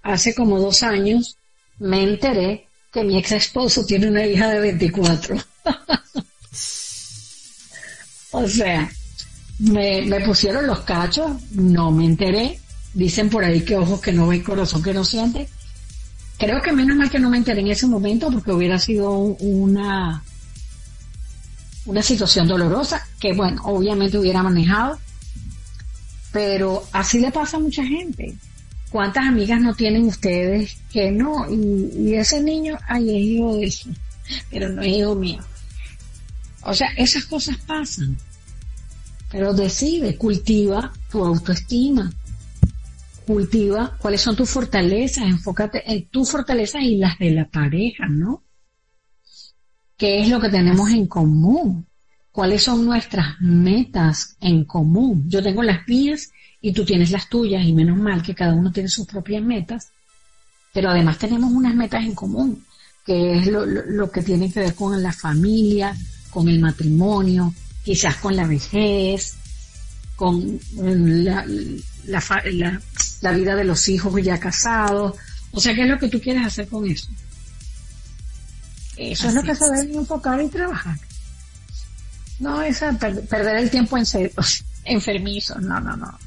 [0.04, 1.38] Hace como dos años
[1.80, 5.36] me enteré que mi ex esposo tiene una hija de 24.
[8.32, 8.90] o sea,
[9.60, 12.60] me, me pusieron los cachos, no me enteré.
[12.94, 15.50] Dicen por ahí que ojos que no ven, corazón que no siente.
[16.38, 20.24] Creo que menos mal que no me enteré en ese momento porque hubiera sido una,
[21.86, 25.00] una situación dolorosa que, bueno, obviamente hubiera manejado.
[26.32, 28.36] Pero así le pasa a mucha gente.
[28.92, 31.46] ¿Cuántas amigas no tienen ustedes que no?
[31.50, 33.90] Y, ese niño, ay, es hijo de eso,
[34.52, 35.40] pero no es hijo mío.
[36.62, 38.18] O sea, esas cosas pasan.
[39.32, 42.12] Pero decide, cultiva tu autoestima,
[43.28, 48.42] cultiva cuáles son tus fortalezas, enfócate en tus fortalezas y las de la pareja, ¿no?
[49.98, 51.86] ¿Qué es lo que tenemos en común?
[52.32, 55.26] ¿Cuáles son nuestras metas en común?
[55.28, 58.72] Yo tengo las mías y tú tienes las tuyas y menos mal que cada uno
[58.72, 59.92] tiene sus propias metas,
[60.74, 62.64] pero además tenemos unas metas en común,
[63.06, 65.94] que es lo, que tiene que ver con la familia,
[66.30, 69.36] con el matrimonio, quizás con la vejez,
[70.16, 71.46] con la,
[72.06, 72.22] la,
[73.22, 75.16] vida de los hijos ya casados.
[75.52, 77.10] O sea, ¿qué es lo que tú quieres hacer con eso?
[78.98, 80.98] Eso es lo que se debe enfocar y trabajar.
[82.40, 82.80] No es
[83.30, 84.32] perder el tiempo en ser
[84.84, 86.18] enfermizos, no, no, no.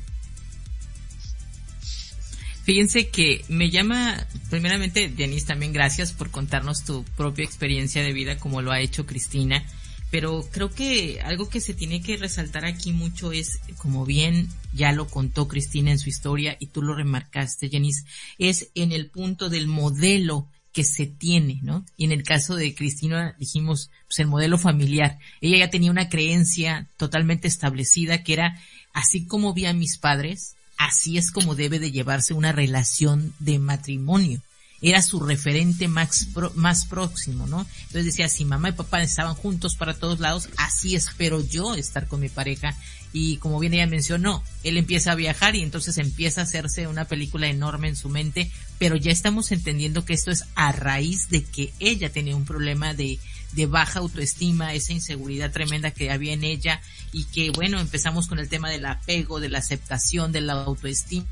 [2.65, 8.39] Fíjense que me llama, primeramente, Denise, también gracias por contarnos tu propia experiencia de vida
[8.39, 9.65] como lo ha hecho Cristina
[10.11, 14.93] pero creo que algo que se tiene que resaltar aquí mucho es, como bien ya
[14.93, 18.05] lo contó Cristina en su historia y tú lo remarcaste, Janice,
[18.39, 21.85] es en el punto del modelo que se tiene, ¿no?
[21.97, 25.19] Y en el caso de Cristina dijimos, pues el modelo familiar.
[25.41, 28.61] Ella ya tenía una creencia totalmente establecida que era,
[28.93, 33.59] así como vi a mis padres, así es como debe de llevarse una relación de
[33.59, 34.41] matrimonio
[34.83, 37.67] era su referente más, más próximo, ¿no?
[37.83, 42.09] Entonces decía, si mamá y papá estaban juntos para todos lados, así espero yo estar
[42.09, 42.75] con mi pareja.
[43.13, 47.07] Y como bien ella mencionó, él empieza a viajar y entonces empieza a hacerse una
[47.07, 51.43] película enorme en su mente, pero ya estamos entendiendo que esto es a raíz de
[51.43, 53.19] que ella tenía un problema de,
[53.53, 56.81] de baja autoestima, esa inseguridad tremenda que había en ella
[57.13, 61.27] y que bueno, empezamos con el tema del apego, de la aceptación, de la autoestima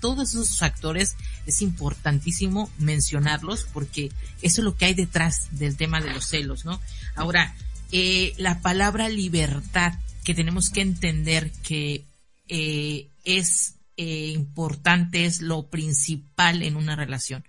[0.00, 1.16] todos esos factores
[1.46, 4.10] es importantísimo mencionarlos porque
[4.42, 6.80] eso es lo que hay detrás del tema de los celos, ¿no?
[7.14, 7.54] Ahora,
[7.92, 9.94] eh, la palabra libertad
[10.24, 12.04] que tenemos que entender que
[12.48, 17.44] eh, es eh, importante, es lo principal en una relación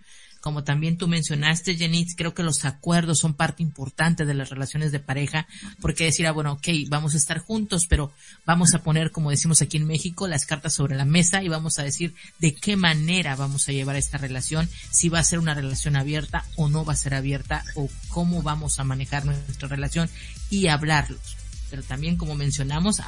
[0.46, 4.92] como también tú mencionaste, Jenny, creo que los acuerdos son parte importante de las relaciones
[4.92, 5.48] de pareja,
[5.82, 8.14] porque decir, ah, bueno, ok, vamos a estar juntos, pero
[8.46, 11.80] vamos a poner, como decimos aquí en México, las cartas sobre la mesa y vamos
[11.80, 15.56] a decir de qué manera vamos a llevar esta relación, si va a ser una
[15.56, 20.12] relación abierta o no va a ser abierta, o cómo vamos a manejar nuestra relación
[20.52, 21.38] y hablarlos
[21.76, 23.02] pero también como mencionamos,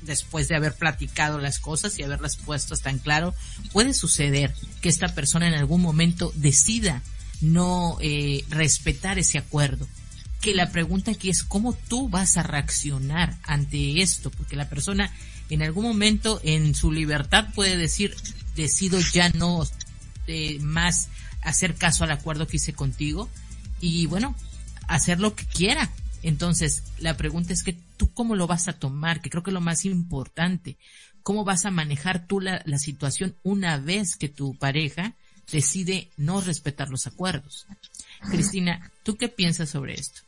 [0.00, 3.34] después de haber platicado las cosas y haberlas puesto tan claro,
[3.70, 7.02] puede suceder que esta persona en algún momento decida
[7.42, 9.86] no eh, respetar ese acuerdo.
[10.40, 15.12] Que la pregunta aquí es cómo tú vas a reaccionar ante esto, porque la persona
[15.50, 18.16] en algún momento en su libertad puede decir,
[18.56, 19.68] decido ya no
[20.28, 21.08] eh, más
[21.42, 23.28] hacer caso al acuerdo que hice contigo
[23.82, 24.34] y bueno,
[24.88, 25.90] hacer lo que quiera.
[26.24, 29.54] Entonces, la pregunta es que tú cómo lo vas a tomar, que creo que es
[29.54, 30.78] lo más importante.
[31.22, 35.12] ¿Cómo vas a manejar tú la, la situación una vez que tu pareja
[35.52, 37.66] decide no respetar los acuerdos?
[38.30, 40.22] Cristina, ¿tú qué piensas sobre esto?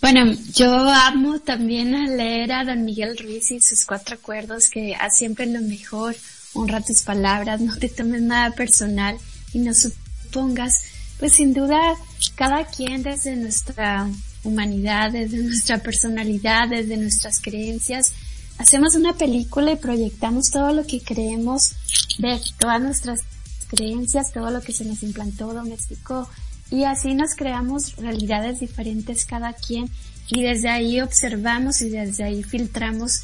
[0.00, 4.96] Bueno, yo amo también a leer a don Miguel Ruiz y sus cuatro acuerdos que
[4.96, 6.16] haz siempre lo mejor,
[6.54, 9.16] honra tus palabras, no te tomes nada personal
[9.52, 10.82] y no supongas,
[11.20, 11.94] pues sin duda
[12.34, 14.08] cada quien desde nuestra
[14.44, 18.12] humanidad, desde nuestra personalidad, desde nuestras creencias,
[18.58, 21.72] hacemos una película y proyectamos todo lo que creemos
[22.18, 23.20] de todas nuestras
[23.68, 26.28] creencias, todo lo que se nos implantó, domesticó,
[26.70, 29.90] y así nos creamos realidades diferentes cada quien
[30.28, 33.22] y desde ahí observamos y desde ahí filtramos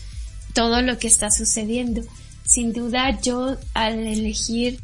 [0.53, 2.03] todo lo que está sucediendo.
[2.45, 4.81] Sin duda yo al elegir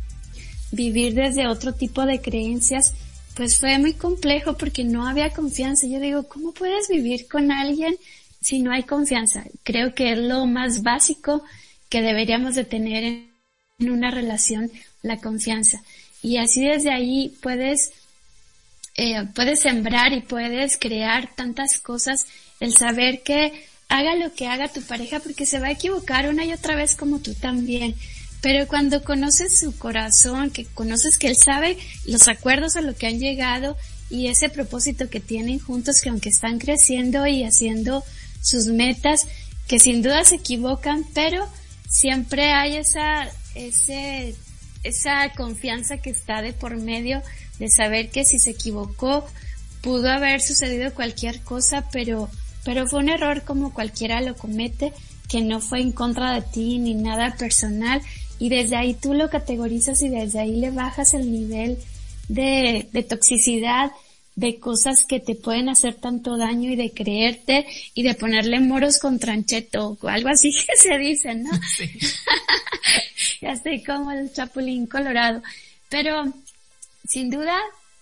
[0.70, 2.94] vivir desde otro tipo de creencias,
[3.34, 5.86] pues fue muy complejo porque no había confianza.
[5.86, 7.96] Yo digo, ¿cómo puedes vivir con alguien
[8.40, 9.44] si no hay confianza?
[9.62, 11.42] Creo que es lo más básico
[11.88, 13.04] que deberíamos de tener
[13.78, 14.70] en una relación,
[15.02, 15.82] la confianza.
[16.22, 17.92] Y así desde ahí puedes
[18.94, 22.26] eh, puedes sembrar y puedes crear tantas cosas,
[22.60, 23.52] el saber que
[23.88, 26.94] haga lo que haga tu pareja porque se va a equivocar una y otra vez
[26.94, 27.94] como tú también.
[28.42, 33.06] Pero cuando conoces su corazón, que conoces que él sabe los acuerdos a lo que
[33.06, 33.76] han llegado
[34.10, 38.04] y ese propósito que tienen juntos, que aunque están creciendo y haciendo
[38.42, 39.26] sus metas,
[39.68, 41.48] que sin duda se equivocan, pero
[41.88, 44.34] siempre hay esa, ese,
[44.82, 47.22] esa confianza que está de por medio
[47.60, 49.24] de saber que si se equivocó
[49.82, 52.28] pudo haber sucedido cualquier cosa, pero,
[52.64, 54.92] pero fue un error como cualquiera lo comete,
[55.28, 58.02] que no fue en contra de ti ni nada personal
[58.42, 61.78] y desde ahí tú lo categorizas y desde ahí le bajas el nivel
[62.26, 63.92] de, de toxicidad,
[64.34, 68.98] de cosas que te pueden hacer tanto daño y de creerte y de ponerle moros
[68.98, 71.52] con trancheto o algo así que se dice, ¿no?
[73.42, 75.40] ya estoy como el chapulín colorado.
[75.88, 76.24] Pero
[77.06, 77.56] sin duda,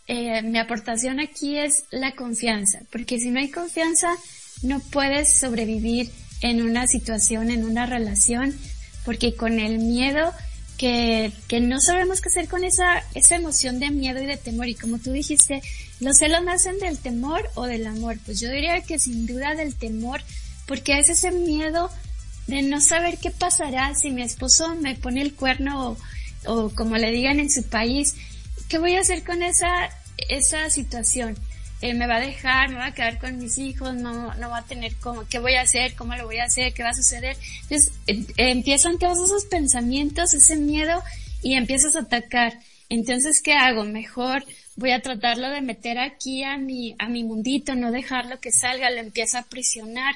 [0.07, 4.09] eh, mi aportación aquí es la confianza, porque si no hay confianza,
[4.63, 6.09] no puedes sobrevivir
[6.41, 8.55] en una situación, en una relación,
[9.11, 10.33] porque con el miedo
[10.79, 14.69] que, que no sabemos qué hacer con esa, esa emoción de miedo y de temor,
[14.69, 15.65] y como tú dijiste,
[15.99, 19.75] los celos nacen del temor o del amor, pues yo diría que sin duda del
[19.75, 20.23] temor,
[20.69, 21.91] porque es ese miedo
[22.47, 25.97] de no saber qué pasará si mi esposo me pone el cuerno o,
[26.47, 28.15] o como le digan en su país,
[28.69, 29.91] ¿qué voy a hacer con esa,
[30.29, 31.37] esa situación?
[31.83, 34.59] Eh, me va a dejar, me va a quedar con mis hijos, no, no va
[34.59, 36.95] a tener cómo, qué voy a hacer, cómo lo voy a hacer, qué va a
[36.95, 37.37] suceder.
[37.63, 41.03] Entonces, eh, empiezan todos esos pensamientos, ese miedo,
[41.43, 42.59] y empiezas a atacar.
[42.91, 43.85] Entonces, ¿qué hago?
[43.85, 44.45] Mejor
[44.77, 48.91] voy a tratarlo de meter aquí a mi, a mi mundito, no dejarlo que salga,
[48.91, 50.15] lo empiezo a prisionar.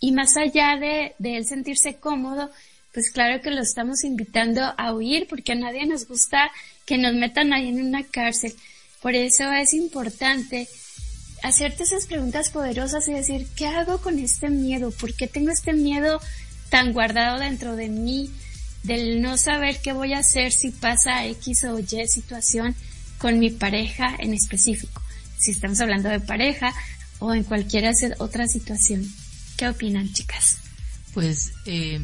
[0.00, 2.50] Y más allá de, de él sentirse cómodo,
[2.92, 6.50] pues claro que lo estamos invitando a huir porque a nadie nos gusta
[6.84, 8.54] que nos metan ahí en una cárcel.
[9.00, 10.68] Por eso es importante
[11.46, 14.90] hacerte esas preguntas poderosas y decir, ¿qué hago con este miedo?
[14.90, 16.20] ¿Por qué tengo este miedo
[16.70, 18.30] tan guardado dentro de mí
[18.82, 22.74] del no saber qué voy a hacer si pasa X o Y situación
[23.18, 25.00] con mi pareja en específico?
[25.38, 26.74] Si estamos hablando de pareja
[27.18, 29.06] o en cualquier otra situación.
[29.56, 30.58] ¿Qué opinan, chicas?
[31.14, 32.00] Pues eh,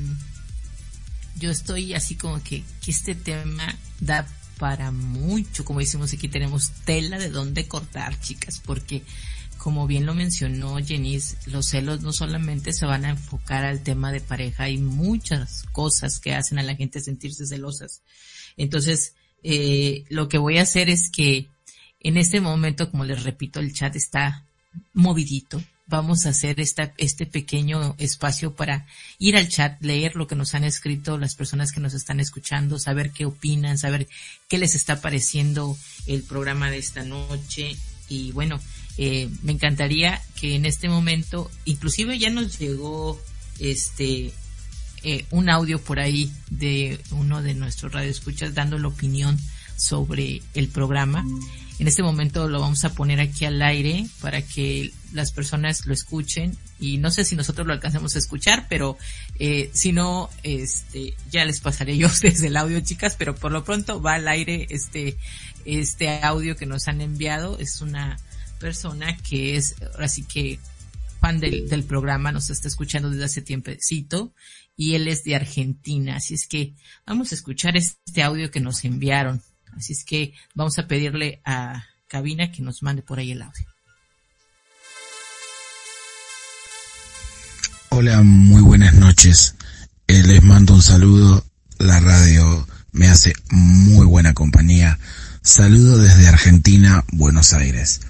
[1.37, 4.27] yo estoy así como que, que este tema da
[4.63, 9.03] para mucho, como decimos aquí, tenemos tela de dónde cortar, chicas, porque
[9.59, 14.13] como bien lo mencionó Jenice, los celos no solamente se van a enfocar al tema
[14.13, 18.03] de pareja, hay muchas cosas que hacen a la gente sentirse celosas.
[18.57, 21.49] Entonces, eh, lo que voy a hacer es que
[21.99, 24.47] en este momento, como les repito, el chat está
[24.93, 28.87] movidito vamos a hacer esta, este pequeño espacio para
[29.19, 32.79] ir al chat, leer lo que nos han escrito las personas que nos están escuchando,
[32.79, 34.09] saber qué opinan, saber
[34.49, 35.77] qué les está pareciendo
[36.07, 37.77] el programa de esta noche.
[38.09, 38.61] Y bueno,
[38.99, 43.21] eh, me encantaría que en este momento, inclusive ya nos llegó
[43.59, 44.33] este
[45.05, 49.39] eh, un audio por ahí de uno de nuestros radioescuchas dando la opinión
[49.77, 51.25] sobre el programa.
[51.79, 55.95] En este momento lo vamos a poner aquí al aire para que las personas lo
[55.95, 58.97] escuchen y no sé si nosotros lo alcanzamos a escuchar, pero
[59.39, 63.65] eh, si no, este, ya les pasaré yo desde el audio, chicas, pero por lo
[63.65, 65.17] pronto va al aire este,
[65.65, 67.59] este audio que nos han enviado.
[67.59, 68.19] Es una
[68.59, 70.59] persona que es, ahora sí que
[71.21, 74.35] fan del, del programa, nos está escuchando desde hace tiempecito
[74.77, 76.17] y él es de Argentina.
[76.17, 76.75] Así es que
[77.07, 79.43] vamos a escuchar este audio que nos enviaron.
[79.77, 83.72] Así es que vamos a pedirle a cabina que nos mande por ahí el audio.
[88.03, 89.55] Hola, muy buenas noches.
[90.09, 91.47] Eh, les mando un saludo.
[91.79, 94.99] La radio me hace muy buena compañía.
[95.41, 98.01] Saludo desde Argentina, Buenos Aires.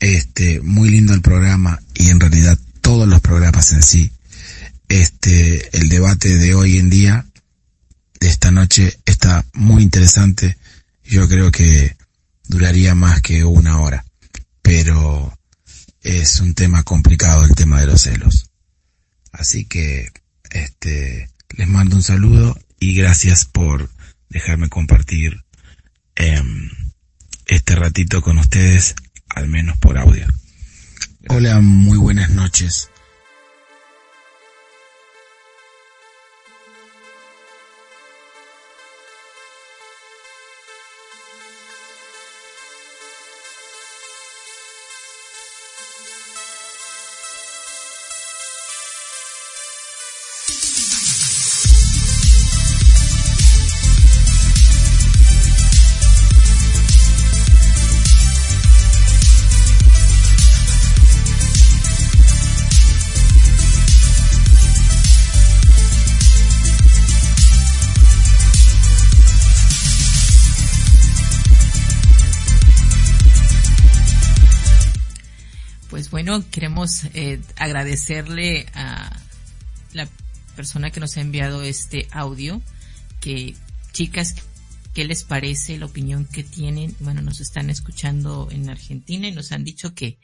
[0.00, 4.10] Este, muy lindo el programa y en realidad todos los programas en sí.
[4.88, 7.24] Este, el debate de hoy en día,
[8.18, 10.58] de esta noche, está muy interesante.
[11.04, 11.96] Yo creo que
[12.48, 14.04] duraría más que una hora,
[14.60, 15.38] pero
[16.02, 18.50] es un tema complicado el tema de los celos.
[19.34, 20.08] Así que,
[20.50, 23.90] este, les mando un saludo y gracias por
[24.28, 25.44] dejarme compartir
[26.14, 26.70] em,
[27.46, 28.94] este ratito con ustedes,
[29.28, 30.26] al menos por audio.
[31.28, 32.88] Hola, muy buenas noches.
[76.42, 79.20] Queremos eh, agradecerle a
[79.92, 80.08] la
[80.56, 82.60] persona que nos ha enviado este audio,
[83.20, 83.54] que
[83.92, 84.34] chicas,
[84.94, 86.94] ¿qué les parece la opinión que tienen?
[87.00, 90.18] Bueno, nos están escuchando en Argentina y nos han dicho que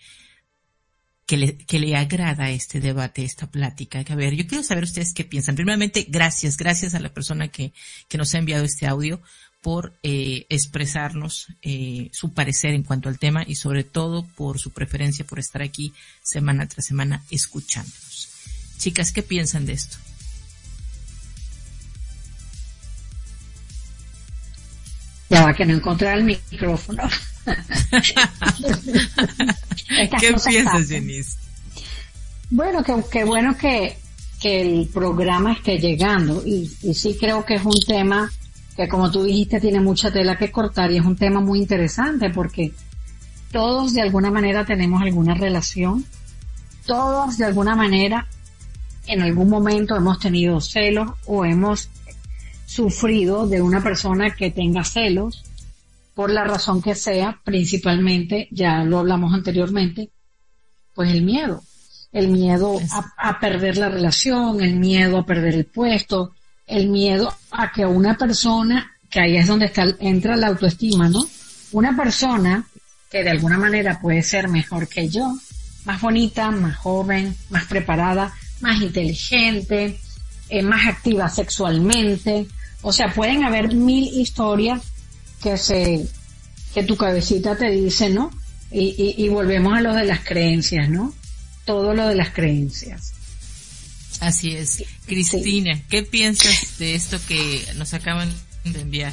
[1.26, 4.04] que le, que le agrada este debate, esta plática.
[4.08, 5.54] A ver, yo quiero saber ustedes qué piensan.
[5.54, 7.72] Primeramente, gracias, gracias a la persona que,
[8.08, 9.22] que nos ha enviado este audio
[9.62, 14.70] por eh, expresarnos eh, su parecer en cuanto al tema y sobre todo por su
[14.70, 15.92] preferencia por estar aquí
[16.22, 18.28] semana tras semana escuchándonos.
[18.78, 19.98] Chicas, ¿qué piensan de esto?
[25.28, 27.04] Ya va que no encontrar el micrófono.
[30.20, 31.36] ¿Qué piensas, Jenice?
[32.48, 33.96] Bueno, que, bueno que,
[34.40, 38.32] que el programa esté llegando y, y sí creo que es un tema
[38.80, 42.30] que como tú dijiste tiene mucha tela que cortar y es un tema muy interesante
[42.30, 42.72] porque
[43.52, 46.06] todos de alguna manera tenemos alguna relación,
[46.86, 48.26] todos de alguna manera
[49.06, 51.90] en algún momento hemos tenido celos o hemos
[52.64, 55.44] sufrido de una persona que tenga celos
[56.14, 60.08] por la razón que sea, principalmente, ya lo hablamos anteriormente,
[60.94, 61.62] pues el miedo.
[62.12, 66.32] El miedo a, a perder la relación, el miedo a perder el puesto,
[66.70, 71.26] el miedo a que una persona, que ahí es donde está, entra la autoestima, ¿no?
[71.72, 72.64] Una persona
[73.10, 75.36] que de alguna manera puede ser mejor que yo,
[75.84, 79.98] más bonita, más joven, más preparada, más inteligente,
[80.48, 82.46] eh, más activa sexualmente.
[82.82, 84.80] O sea, pueden haber mil historias
[85.42, 86.06] que se,
[86.72, 88.30] que tu cabecita te dice, ¿no?
[88.70, 91.12] Y, y volvemos a lo de las creencias, ¿no?
[91.64, 93.12] Todo lo de las creencias.
[94.20, 94.84] Así es.
[95.06, 98.32] Cristina, ¿qué piensas de esto que nos acaban
[98.64, 99.12] de enviar?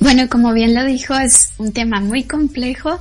[0.00, 3.00] Bueno, como bien lo dijo, es un tema muy complejo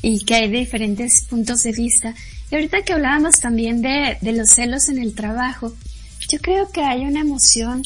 [0.00, 2.14] y que hay diferentes puntos de vista.
[2.50, 5.74] Y ahorita que hablábamos también de, de los celos en el trabajo,
[6.28, 7.82] yo creo que hay una emoción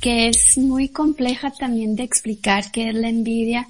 [0.00, 3.68] que es muy compleja también de explicar, que es la envidia,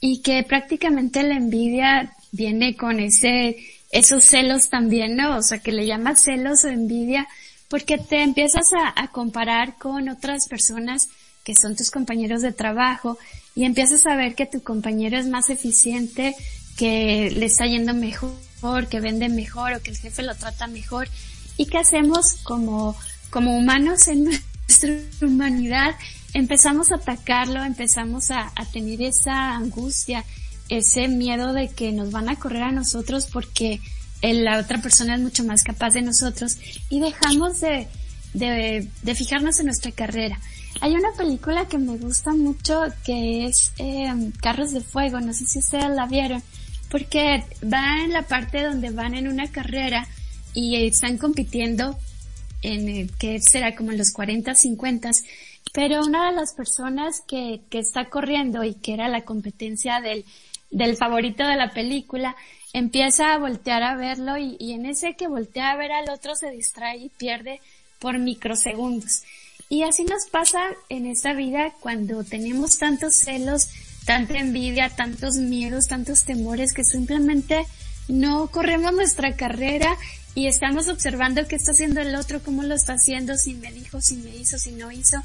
[0.00, 3.56] y que prácticamente la envidia viene con ese,
[3.90, 5.36] esos celos también, ¿no?
[5.36, 7.26] O sea, que le llama celos o envidia,
[7.68, 8.66] porque te empiezas
[8.96, 11.08] a, comparar con otras personas
[11.44, 13.18] que son tus compañeros de trabajo
[13.54, 16.34] y empiezas a ver que tu compañero es más eficiente,
[16.76, 21.08] que le está yendo mejor, que vende mejor o que el jefe lo trata mejor.
[21.56, 22.96] ¿Y qué hacemos como,
[23.30, 24.24] como humanos en
[24.68, 25.94] nuestra humanidad?
[26.34, 30.24] Empezamos a atacarlo, empezamos a, a tener esa angustia,
[30.68, 33.80] ese miedo de que nos van a correr a nosotros porque
[34.22, 36.56] la otra persona es mucho más capaz de nosotros
[36.90, 37.88] y dejamos de,
[38.34, 40.38] de, de fijarnos en nuestra carrera.
[40.80, 45.44] Hay una película que me gusta mucho que es eh, Carros de Fuego, no sé
[45.44, 46.42] si ustedes la vieron,
[46.90, 50.06] porque va en la parte donde van en una carrera
[50.54, 51.98] y están compitiendo
[52.62, 55.10] en el que será como en los 40, 50,
[55.72, 60.24] pero una de las personas que, que está corriendo y que era la competencia del,
[60.70, 62.36] del favorito de la película,
[62.78, 66.50] empieza a voltear a verlo y, en ese que voltea a ver al otro se
[66.50, 67.60] distrae y pierde
[67.98, 69.22] por microsegundos.
[69.68, 73.68] Y así nos pasa en esta vida cuando tenemos tantos celos,
[74.06, 77.66] tanta envidia, tantos miedos, tantos temores que simplemente
[78.08, 79.96] no corremos nuestra carrera
[80.34, 84.00] y estamos observando qué está haciendo el otro, cómo lo está haciendo, si me dijo,
[84.00, 85.16] si me hizo, si no hizo.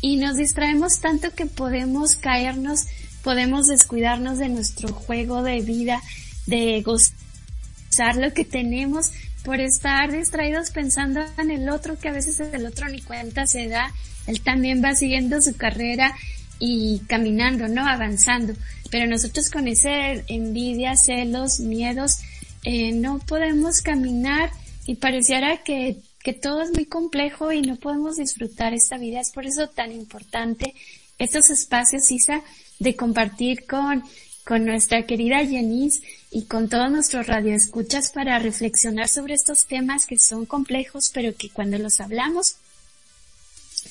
[0.00, 2.86] Y nos distraemos tanto que podemos caernos,
[3.22, 6.00] podemos descuidarnos de nuestro juego de vida,
[6.46, 9.10] de gozar lo que tenemos
[9.44, 13.68] por estar distraídos pensando en el otro, que a veces el otro ni cuenta se
[13.68, 13.92] da.
[14.26, 16.14] Él también va siguiendo su carrera
[16.58, 17.86] y caminando, ¿no?
[17.86, 18.54] Avanzando.
[18.90, 22.18] Pero nosotros con ese envidia, celos, miedos,
[22.64, 24.50] eh, no podemos caminar
[24.86, 29.20] y pareciera que, que todo es muy complejo y no podemos disfrutar esta vida.
[29.20, 30.74] Es por eso tan importante
[31.18, 32.42] estos espacios, Isa,
[32.78, 34.04] de compartir con,
[34.44, 40.18] con nuestra querida Janice y con todos nuestros radioescuchas para reflexionar sobre estos temas que
[40.18, 42.56] son complejos, pero que cuando los hablamos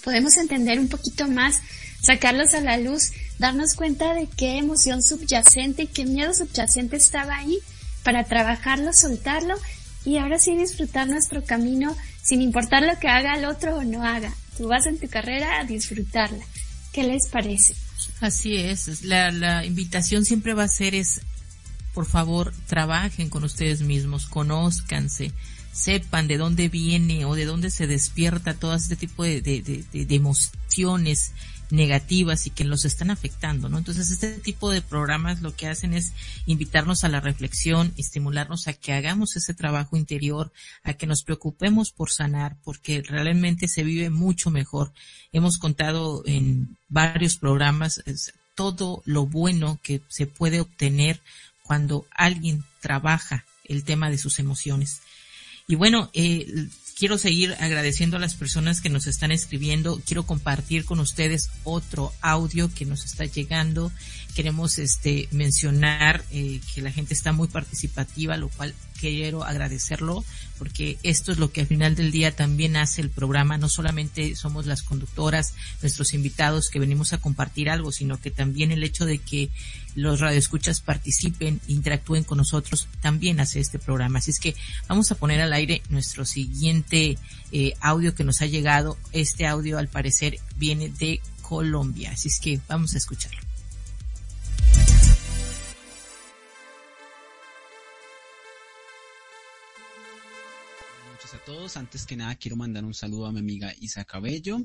[0.04, 1.62] podemos entender un poquito más
[2.02, 7.60] sacarlos a la luz, darnos cuenta de qué emoción subyacente qué miedo subyacente estaba ahí
[8.04, 9.56] para trabajarlo, soltarlo
[10.04, 14.04] y ahora sí disfrutar nuestro camino sin importar lo que haga el otro o no
[14.04, 14.34] haga.
[14.58, 16.43] Tú vas en tu carrera a disfrutarla.
[16.91, 17.76] ¿Qué les parece?
[18.22, 19.04] Así es.
[19.04, 21.22] La, la invitación siempre va a ser es,
[21.94, 25.32] por favor, trabajen con ustedes mismos, conózcanse,
[25.74, 30.06] sepan de dónde viene o de dónde se despierta todo este tipo de, de, de,
[30.06, 31.34] de emociones
[31.72, 33.78] negativas y que los están afectando, ¿no?
[33.78, 36.14] Entonces, este tipo de programas lo que hacen es
[36.46, 40.52] invitarnos a la reflexión, estimularnos a que hagamos ese trabajo interior,
[40.84, 44.92] a que nos preocupemos por sanar, porque realmente se vive mucho mejor.
[45.32, 48.02] Hemos contado en varios programas
[48.56, 51.22] todo lo bueno que se puede obtener
[51.64, 55.02] cuando alguien trabaja el tema de sus emociones.
[55.68, 56.68] Y bueno, eh,
[57.02, 59.99] quiero seguir agradeciendo a las personas que nos están escribiendo.
[60.06, 63.91] Quiero compartir con ustedes otro audio que nos está llegando.
[64.36, 70.24] Queremos este mencionar eh, que la gente está muy participativa, lo cual quiero agradecerlo
[70.60, 73.58] porque esto es lo que al final del día también hace el programa.
[73.58, 78.72] No solamente somos las conductoras, nuestros invitados que venimos a compartir algo, sino que también
[78.72, 79.49] el hecho de que
[79.95, 84.20] los radioescuchas participen, interactúen con nosotros, también hace este programa.
[84.20, 84.56] Así es que
[84.88, 87.18] vamos a poner al aire nuestro siguiente
[87.52, 88.99] eh, audio que nos ha llegado.
[89.14, 92.12] Este audio al parecer viene de Colombia.
[92.12, 93.51] Así es que vamos a escucharlo.
[101.46, 101.78] Todos.
[101.78, 104.62] Antes que nada quiero mandar un saludo a mi amiga Isa Cabello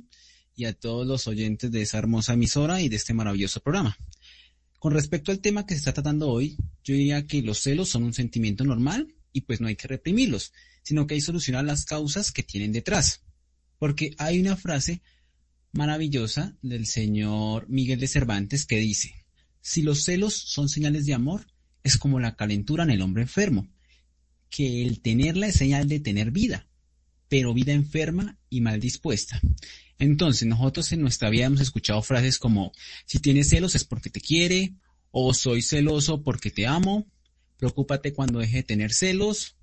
[0.55, 3.97] y a todos los oyentes de esa hermosa emisora y de este maravilloso programa.
[4.79, 8.05] Con respecto al tema que se está tratando hoy, yo diría que los celos son
[8.05, 10.53] un sentimiento normal y pues no hay que reprimirlos,
[10.83, 13.22] sino que hay que solucionar las causas que tienen detrás.
[13.79, 15.03] Porque hay una frase
[15.72, 19.27] maravillosa del señor Miguel de Cervantes que dice,
[19.61, 21.47] si los celos son señales de amor,
[21.83, 23.68] es como la calentura en el hombre enfermo
[24.51, 26.66] que el tenerla es señal de tener vida,
[27.28, 29.40] pero vida enferma y mal dispuesta.
[29.99, 32.72] Entonces, nosotros en nuestra vida hemos escuchado frases como,
[33.07, 34.74] si tienes celos es porque te quiere,
[35.11, 37.07] o soy celoso porque te amo,
[37.57, 39.57] preocúpate cuando deje de tener celos,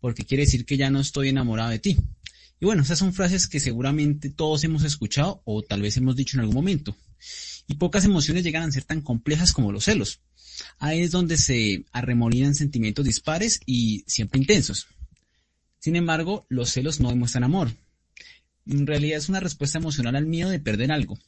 [0.00, 1.96] porque quiere decir que ya no estoy enamorado de ti.
[2.60, 6.36] Y bueno, esas son frases que seguramente todos hemos escuchado o tal vez hemos dicho
[6.36, 6.96] en algún momento.
[7.66, 10.20] Y pocas emociones llegan a ser tan complejas como los celos.
[10.78, 14.86] Ahí es donde se arremolinan sentimientos dispares y siempre intensos.
[15.78, 17.70] Sin embargo, los celos no demuestran amor.
[18.66, 21.18] En realidad es una respuesta emocional al miedo de perder algo.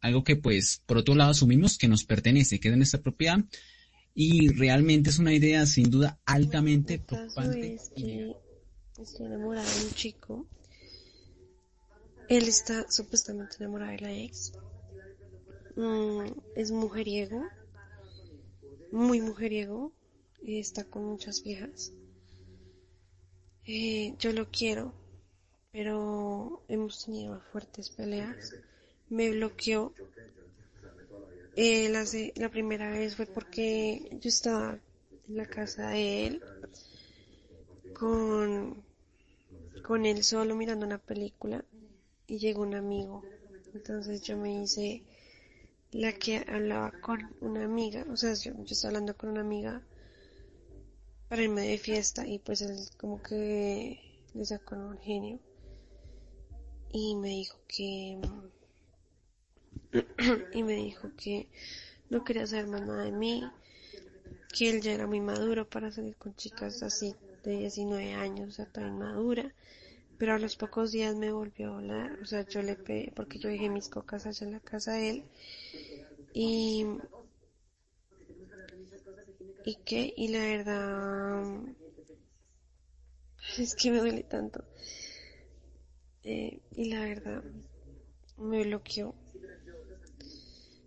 [0.00, 3.38] Algo que pues, por otro lado, asumimos que nos pertenece, que es de nuestra propiedad.
[4.14, 7.74] Y realmente es una idea sin duda altamente preocupante.
[7.74, 10.46] estoy enamorada de un chico.
[12.28, 14.52] Él está supuestamente enamorado de la ex.
[15.76, 17.52] Mm, es mujeriego
[18.90, 19.92] muy mujeriego
[20.40, 21.92] y está con muchas viejas.
[23.66, 24.94] Eh, yo lo quiero,
[25.72, 28.56] pero hemos tenido fuertes peleas.
[29.08, 29.94] Me bloqueó.
[31.56, 32.04] Eh, la,
[32.36, 34.72] la primera vez fue porque yo estaba
[35.26, 36.42] en la casa de él
[37.94, 38.84] con,
[39.82, 41.64] con él solo mirando una película
[42.26, 43.26] y llegó un amigo.
[43.74, 45.04] Entonces yo me hice
[45.94, 49.80] la que hablaba con una amiga, o sea, yo, estaba hablando con una amiga
[51.28, 54.00] para irme de fiesta y pues él como que
[54.34, 55.38] le sacó un genio
[56.90, 58.18] y me dijo que
[60.52, 61.46] y me dijo que
[62.10, 63.48] no quería saber más nada de mí,
[64.52, 67.14] que él ya era muy maduro para salir con chicas así
[67.44, 69.54] de 19 años, o sea, tan inmadura.
[70.24, 73.38] Pero a los pocos días me volvió a hablar, o sea, yo le pedí, porque
[73.38, 75.24] yo dejé mis cocas allá en la casa de él.
[76.34, 76.84] Y,
[79.64, 81.42] y qué, y la verdad,
[83.58, 84.64] es que me duele tanto.
[86.24, 87.44] Eh, y la verdad,
[88.38, 89.14] me bloqueó.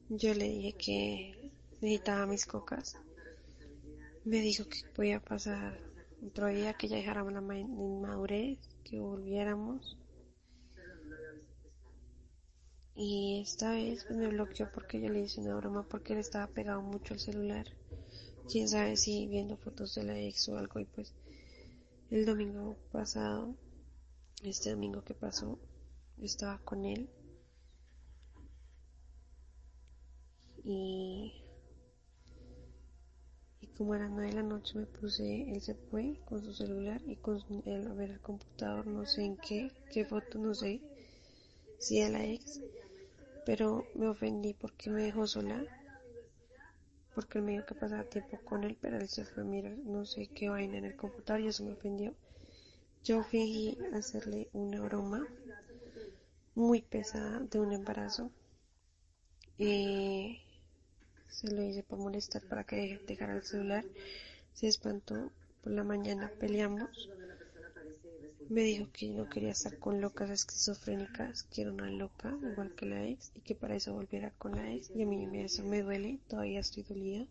[0.09, 2.97] Yo le dije que necesitaba mis cocas.
[4.25, 5.79] Me dijo que podía pasar
[6.21, 8.59] otro día, que ya dejáramos la inmadurez,
[8.89, 9.97] que volviéramos.
[12.95, 16.47] Y esta vez pues, me bloqueó porque yo le hice una broma porque él estaba
[16.47, 17.67] pegado mucho al celular.
[18.49, 21.13] Quién sabe si viendo fotos de la ex o algo y pues
[22.09, 23.53] el domingo pasado,
[24.43, 25.59] este domingo que pasó,
[26.21, 27.09] estaba con él
[30.63, 31.33] y,
[33.77, 35.77] como era nueve de la noche me puse, él se
[36.25, 40.05] con su celular y con él a ver el computador, no sé en qué, qué
[40.05, 40.81] foto, no sé
[41.77, 42.61] si de la ex,
[43.45, 45.67] pero me ofendí porque me dejó sola,
[47.13, 49.77] porque él me dijo que pasaba tiempo con él, pero él se fue a mirar
[49.79, 52.15] no sé qué vaina en el computador y eso me ofendió.
[53.03, 55.29] Yo fingí hacerle una broma
[56.55, 58.31] muy pesada de un embarazo.
[59.57, 60.39] y
[61.29, 63.85] se lo hice para molestar para que dejara el celular.
[64.53, 65.31] Se espantó.
[65.63, 67.09] Por la mañana peleamos.
[68.49, 72.85] Me dijo que no quería estar con locas esquizofrénicas, que era una loca, igual que
[72.85, 74.89] la ex, y que para eso volviera con la ex.
[74.95, 77.25] Y a mí eso me duele, todavía estoy dolida.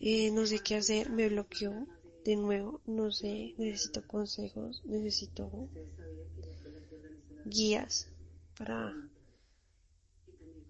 [0.00, 1.86] Eh, no sé qué hacer, me bloqueó
[2.24, 5.68] de nuevo, no sé, necesito consejos, necesito
[7.44, 8.08] guías
[8.58, 8.92] para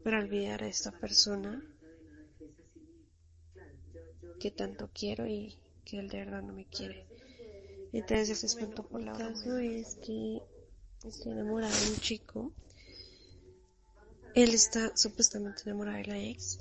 [0.06, 1.60] para olvidar a esta persona
[4.38, 7.04] que tanto quiero y que él de verdad no me quiere.
[7.92, 10.40] Entonces se espantó por la El caso es que
[11.04, 12.52] estoy enamorada de un chico.
[14.36, 16.60] Él está supuestamente enamorado de la ex.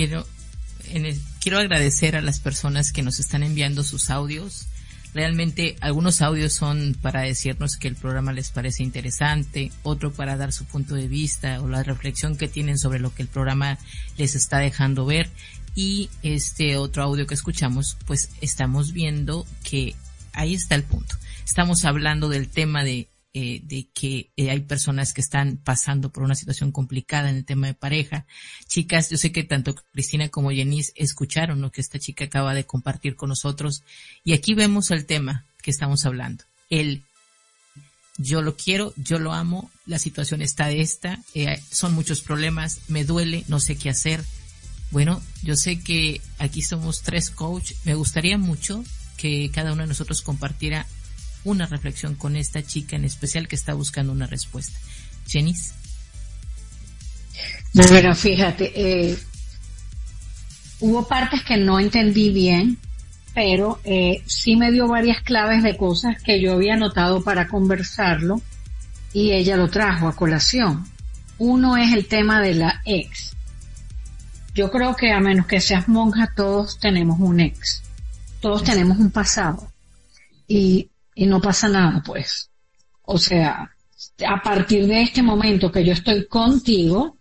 [0.00, 0.26] Quiero,
[1.40, 4.66] quiero agradecer a las personas que nos están enviando sus audios.
[5.12, 10.54] Realmente algunos audios son para decirnos que el programa les parece interesante, otro para dar
[10.54, 13.76] su punto de vista o la reflexión que tienen sobre lo que el programa
[14.16, 15.28] les está dejando ver
[15.74, 19.94] y este otro audio que escuchamos pues estamos viendo que
[20.32, 21.14] ahí está el punto.
[21.44, 26.24] Estamos hablando del tema de eh, de que eh, hay personas que están pasando por
[26.24, 28.26] una situación complicada en el tema de pareja.
[28.66, 32.64] Chicas, yo sé que tanto Cristina como Jenice escucharon lo que esta chica acaba de
[32.64, 33.84] compartir con nosotros
[34.24, 36.44] y aquí vemos el tema que estamos hablando.
[36.70, 37.04] El
[38.18, 42.80] yo lo quiero, yo lo amo, la situación está de esta, eh, son muchos problemas,
[42.88, 44.24] me duele, no sé qué hacer.
[44.90, 48.84] Bueno, yo sé que aquí somos tres coach, me gustaría mucho
[49.16, 50.86] que cada uno de nosotros compartiera
[51.44, 54.78] una reflexión con esta chica en especial que está buscando una respuesta.
[55.26, 55.74] Jenis.
[57.72, 59.18] Bueno, fíjate, eh,
[60.80, 62.78] hubo partes que no entendí bien,
[63.34, 68.42] pero eh, sí me dio varias claves de cosas que yo había notado para conversarlo
[69.12, 70.86] y ella lo trajo a colación.
[71.38, 73.36] Uno es el tema de la ex.
[74.54, 77.82] Yo creo que a menos que seas monja, todos tenemos un ex.
[78.40, 79.70] Todos tenemos un pasado.
[80.48, 82.50] Y y no pasa nada, pues.
[83.02, 83.70] O sea,
[84.26, 87.16] a partir de este momento que yo estoy contigo,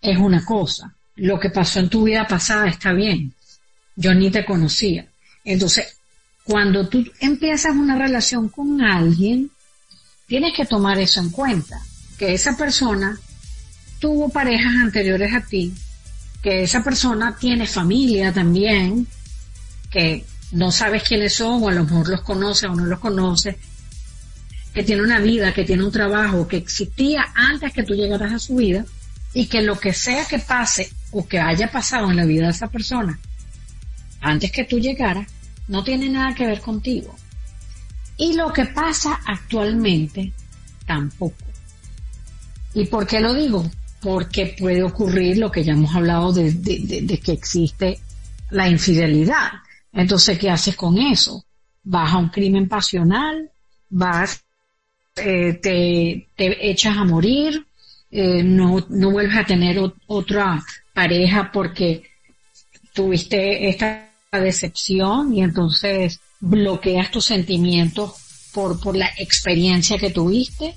[0.00, 0.94] es una cosa.
[1.16, 3.34] Lo que pasó en tu vida pasada está bien.
[3.96, 5.06] Yo ni te conocía.
[5.44, 5.98] Entonces,
[6.44, 9.50] cuando tú empiezas una relación con alguien,
[10.26, 11.80] tienes que tomar eso en cuenta.
[12.18, 13.18] Que esa persona
[13.98, 15.74] tuvo parejas anteriores a ti,
[16.42, 19.06] que esa persona tiene familia también,
[19.90, 23.58] que no sabes quiénes son o a lo mejor los conoce o no los conoce,
[24.72, 28.38] que tiene una vida, que tiene un trabajo, que existía antes que tú llegaras a
[28.38, 28.84] su vida
[29.34, 32.52] y que lo que sea que pase o que haya pasado en la vida de
[32.52, 33.18] esa persona
[34.20, 35.26] antes que tú llegaras,
[35.68, 37.14] no tiene nada que ver contigo.
[38.16, 40.32] Y lo que pasa actualmente,
[40.86, 41.36] tampoco.
[42.74, 43.70] ¿Y por qué lo digo?
[44.00, 48.00] Porque puede ocurrir lo que ya hemos hablado de, de que existe
[48.50, 49.50] la infidelidad.
[49.92, 51.44] Entonces, ¿qué haces con eso?
[51.82, 53.50] ¿Vas a un crimen pasional?
[53.88, 54.44] ¿Vas,
[55.16, 57.66] eh, te, te, echas a morir?
[58.10, 60.62] Eh, no, no vuelves a tener otra
[60.94, 62.04] pareja porque
[62.92, 68.14] tuviste esta decepción y entonces bloqueas tus sentimientos
[68.52, 70.74] por, por la experiencia que tuviste.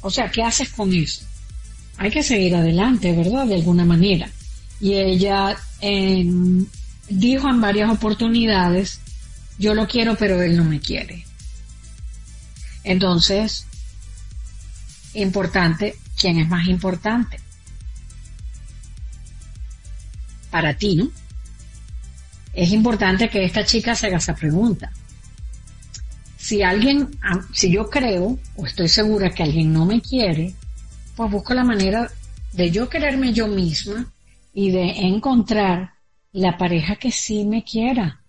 [0.00, 1.24] O sea, ¿qué haces con eso?
[1.96, 3.46] Hay que seguir adelante, ¿verdad?
[3.46, 4.30] De alguna manera.
[4.80, 5.56] Y ella
[7.08, 9.00] dijo en varias oportunidades,
[9.58, 11.24] yo lo quiero, pero él no me quiere.
[12.84, 13.66] Entonces,
[15.14, 17.40] importante, ¿quién es más importante?
[20.50, 21.10] Para ti, ¿no?
[22.54, 24.90] Es importante que esta chica se haga esa pregunta.
[26.36, 27.10] Si alguien,
[27.52, 30.54] si yo creo o estoy segura que alguien no me quiere,
[31.14, 32.10] pues busco la manera
[32.52, 34.10] de yo quererme yo misma
[34.54, 35.97] y de encontrar
[36.38, 38.20] la pareja que sí me quiera,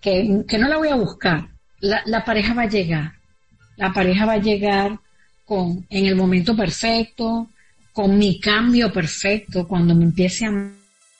[0.00, 1.48] que, no la voy a buscar,
[1.80, 3.12] la, la, pareja va a llegar,
[3.76, 4.98] la pareja va a llegar
[5.44, 7.50] con, en el momento perfecto,
[7.92, 10.48] con mi cambio perfecto, cuando me empiece a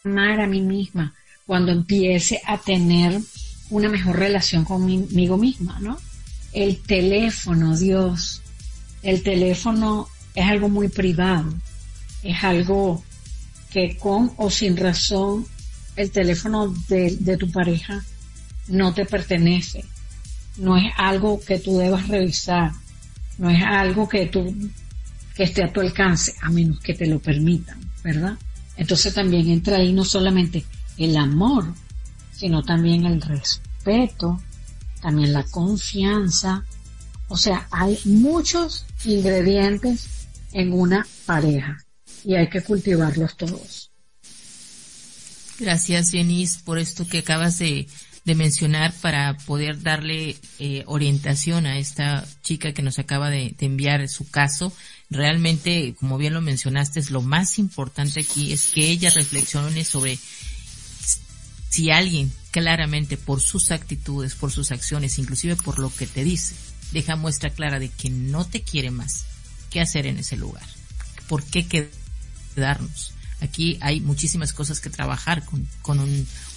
[0.05, 1.15] amar a mí misma,
[1.47, 3.21] cuando empiece a tener
[3.69, 5.99] una mejor relación conmigo misma, ¿no?
[6.53, 8.43] El teléfono, Dios,
[9.03, 11.53] el teléfono es algo muy privado,
[12.23, 13.05] es algo
[13.71, 15.47] que con o sin razón
[15.97, 18.05] el teléfono de, tu pareja
[18.69, 19.85] no te pertenece.
[20.57, 22.73] No es algo que tú debas revisar.
[23.39, 24.55] No es algo que tú,
[25.35, 28.39] que esté a tu alcance, a menos que te lo permitan, ¿verdad?
[28.77, 30.65] Entonces también entra ahí no solamente
[30.99, 31.75] el amor,
[32.33, 34.41] sino también el respeto,
[35.01, 36.65] también la confianza.
[37.29, 41.79] O sea, hay muchos ingredientes en una pareja
[42.25, 43.91] y hay que cultivarlos todos.
[45.59, 47.87] Gracias, Jenice, por esto que acabas de,
[48.25, 54.29] mencionar para poder darle eh, orientación a esta chica que nos acaba de, enviar su
[54.31, 54.73] caso.
[55.11, 60.19] Realmente, como bien lo mencionaste, es lo más importante aquí es que ella reflexione sobre
[61.69, 66.55] si alguien claramente por sus actitudes, por sus acciones, inclusive por lo que te dice,
[66.93, 69.25] deja muestra clara de que no te quiere más,
[69.71, 70.63] ¿qué hacer en ese lugar?
[71.29, 73.14] ¿Por qué quedarnos?
[73.45, 76.01] Aquí hay muchísimas cosas que trabajar con, con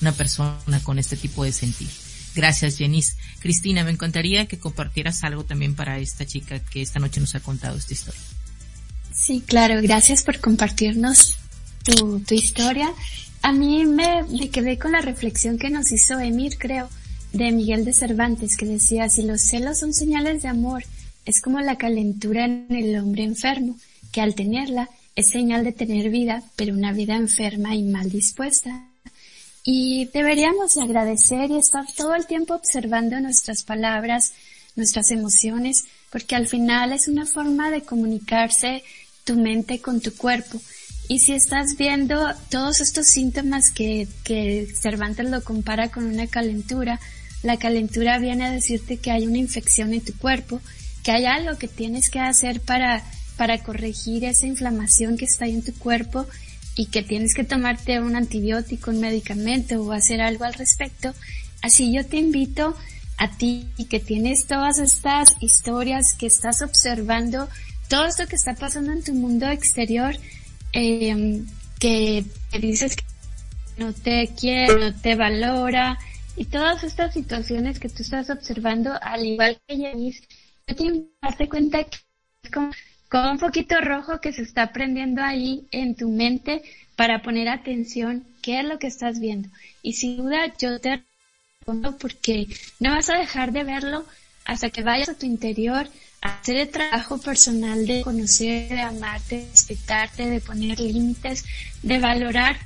[0.02, 1.90] una persona con este tipo de sentir.
[2.36, 3.16] Gracias, Jenice.
[3.40, 7.40] Cristina, me encantaría que compartieras algo también para esta chica que esta noche nos ha
[7.40, 8.22] contado esta historia.
[9.12, 11.36] Sí, claro, gracias por compartirnos
[11.84, 12.90] tu, tu historia.
[13.42, 16.90] A mí me quedé con la reflexión que nos hizo Emir, creo,
[17.34, 20.84] de Miguel de Cervantes, que decía, si los celos son señales de amor,
[21.26, 23.78] es como la calentura en el hombre enfermo,
[24.12, 28.88] que al tenerla es señal de tener vida, pero una vida enferma y mal dispuesta.
[29.64, 34.34] Y deberíamos agradecer y estar todo el tiempo observando nuestras palabras,
[34.76, 38.84] nuestras emociones, porque al final es una forma de comunicarse
[39.24, 40.62] tu mente con tu cuerpo.
[41.10, 47.00] Y si estás viendo todos estos síntomas que, que Cervantes lo compara con una calentura,
[47.42, 50.62] la calentura viene a decirte que hay una infección en tu cuerpo,
[51.04, 53.04] que hay algo que tienes que hacer para
[53.38, 56.26] para corregir esa inflamación que está ahí en tu cuerpo
[56.76, 61.14] y que tienes que tomarte un antibiótico, un medicamento o hacer algo al respecto.
[61.62, 62.76] Así yo te invito
[63.18, 67.48] a ti que tienes todas estas historias, que estás observando
[67.88, 70.16] todo esto que está pasando en tu mundo exterior,
[70.74, 71.42] eh,
[71.80, 72.26] que
[72.60, 73.04] dices que
[73.78, 75.98] no te quiere, no te valora,
[76.38, 80.22] y todas estas situaciones que tú estás observando, al igual que Yanis,
[80.68, 81.98] yo te invito a darte cuenta que
[82.44, 82.72] es como
[83.10, 86.62] con un poquito rojo que se está prendiendo ahí en tu mente
[86.96, 89.50] para poner atención qué es lo que estás viendo.
[89.82, 91.04] Y sin duda yo te
[91.60, 92.48] respondo porque
[92.80, 94.06] no vas a dejar de verlo
[94.46, 95.88] hasta que vayas a tu interior
[96.22, 101.46] a hacer el trabajo personal de conocer, de amarte, de respetarte, de poner límites,
[101.84, 102.58] de valorar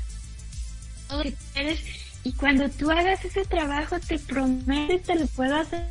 [1.08, 1.80] todo lo que eres.
[2.24, 5.86] Y cuando tú hagas ese trabajo, te prometo y te lo puedo hacer,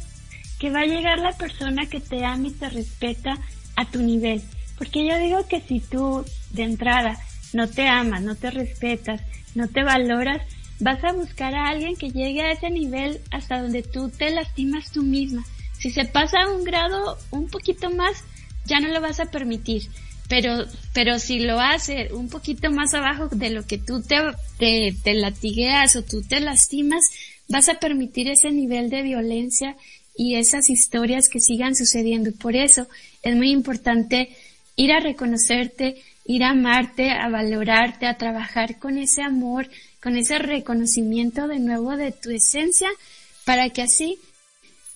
[0.59, 3.37] que va a llegar la persona que te ama y te respeta
[3.81, 4.43] a tu nivel.
[4.77, 7.19] Porque yo digo que si tú de entrada
[7.53, 9.21] no te amas, no te respetas,
[9.55, 10.43] no te valoras,
[10.79, 14.91] vas a buscar a alguien que llegue a ese nivel hasta donde tú te lastimas
[14.93, 15.45] tú misma.
[15.79, 18.23] Si se pasa un grado un poquito más,
[18.67, 19.83] ya no lo vas a permitir.
[20.29, 24.17] pero, pero si lo hace un poquito más abajo de lo que tú te,
[24.59, 27.03] te, te latigueas o tú te lastimas,
[27.49, 29.77] vas a permitir ese nivel de violencia
[30.17, 32.31] y esas historias que sigan sucediendo.
[32.33, 32.87] Por eso
[33.23, 34.35] es muy importante
[34.77, 39.69] ir a reconocerte, ir a amarte, a valorarte, a trabajar con ese amor,
[40.03, 42.89] con ese reconocimiento de nuevo de tu esencia,
[43.45, 44.19] para que así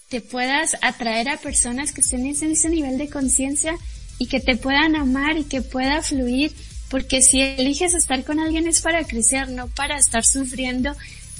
[0.08, 3.76] te puedas atraer a personas que estén en ese nivel de conciencia
[4.18, 6.52] y que te puedan amar y que pueda fluir,
[6.88, 10.94] porque si eliges estar con alguien es para crecer, no para estar sufriendo,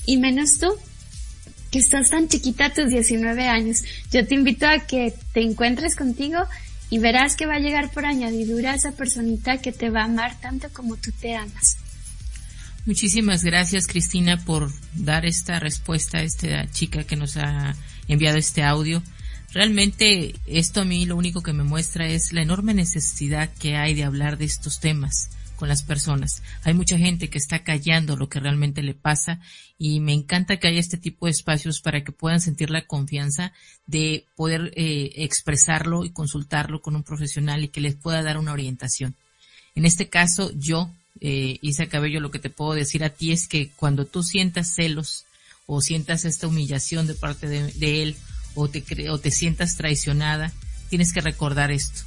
[0.06, 0.68] y menos tú,
[1.70, 3.82] que estás tan chiquita a tus 19 años.
[4.12, 6.38] Yo te invito a que te encuentres contigo
[6.90, 10.38] y verás que va a llegar por añadidura esa personita que te va a amar
[10.40, 11.78] tanto como tú te amas.
[12.86, 17.74] Muchísimas gracias Cristina por dar esta respuesta a esta chica que nos ha
[18.08, 19.02] enviado este audio.
[19.52, 23.94] Realmente esto a mí lo único que me muestra es la enorme necesidad que hay
[23.94, 26.42] de hablar de estos temas con las personas.
[26.62, 29.40] Hay mucha gente que está callando lo que realmente le pasa
[29.78, 33.52] y me encanta que haya este tipo de espacios para que puedan sentir la confianza
[33.86, 38.52] de poder eh, expresarlo y consultarlo con un profesional y que les pueda dar una
[38.52, 39.14] orientación.
[39.74, 40.90] En este caso, yo,
[41.20, 44.74] eh, Isa Cabello, lo que te puedo decir a ti es que cuando tú sientas
[44.74, 45.26] celos
[45.66, 48.16] o sientas esta humillación de parte de él
[48.54, 50.52] o te, o te sientas traicionada,
[50.88, 52.02] tienes que recordar esto,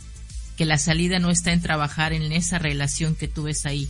[0.57, 3.87] que la salida no está en trabajar en esa relación que tú ves ahí,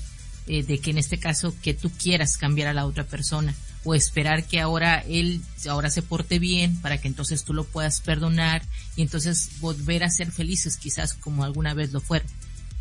[0.47, 3.95] eh, de que en este caso que tú quieras cambiar a la otra persona o
[3.95, 8.61] esperar que ahora él ahora se porte bien para que entonces tú lo puedas perdonar
[8.97, 12.27] y entonces volver a ser felices quizás como alguna vez lo fueron.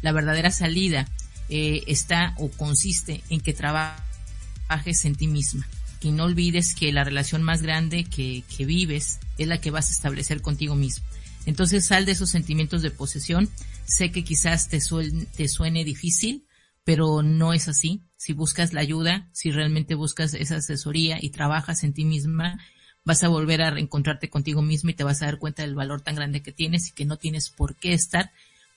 [0.03, 1.09] La verdadera salida
[1.49, 5.67] eh, está o consiste en que trabajes en ti misma
[6.01, 9.89] y no olvides que la relación más grande que, que vives es la que vas
[9.89, 11.05] a establecer contigo mismo.
[11.47, 13.49] Entonces sal de esos sentimientos de posesión.
[13.87, 16.45] Sé que quizás te, suene, suene difícil,
[16.85, 18.03] pero no es así.
[18.17, 22.59] Si buscas la ayuda, si realmente buscas esa asesoría y trabajas en ti misma,
[23.05, 26.01] vas a volver a reencontrarte contigo misma y te vas a dar cuenta del valor
[26.01, 28.33] tan grande que tienes y que no tienes por qué estar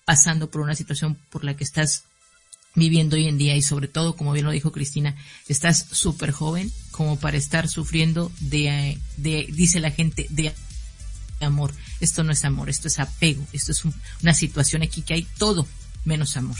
[0.05, 2.03] pasando por una situación por la que estás
[2.75, 5.15] viviendo hoy en día y sobre todo, como bien lo dijo Cristina,
[5.47, 10.53] estás súper joven como para estar sufriendo de, de, dice la gente, de
[11.45, 11.73] amor.
[11.99, 13.83] Esto no es amor, esto es apego, esto es
[14.21, 15.67] una situación aquí que hay todo
[16.05, 16.57] menos amor.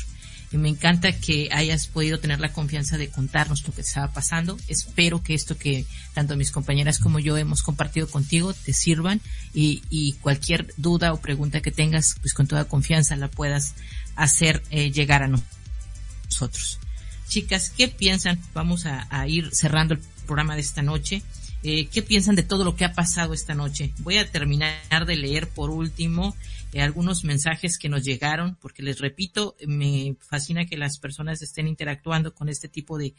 [0.52, 4.58] Y me encanta que hayas podido tener la confianza de contarnos lo que estaba pasando.
[4.68, 9.22] Espero que esto que tanto mis compañeras como yo hemos compartido contigo te sirvan
[9.54, 13.76] y, cualquier duda o pregunta que tengas, pues con toda confianza la puedas
[14.16, 16.80] hacer eh, llegar a nosotros.
[17.28, 18.40] Chicas, ¿qué piensan?
[18.56, 21.22] Vamos a, ir cerrando el programa de esta noche.
[21.62, 23.92] Eh, ¿Qué piensan de todo lo que ha pasado esta noche?
[24.00, 26.36] Voy a terminar de leer por último
[26.72, 31.68] eh, algunos mensajes que nos llegaron, porque les repito, me fascina que las personas estén
[31.68, 33.14] interactuando con este tipo de,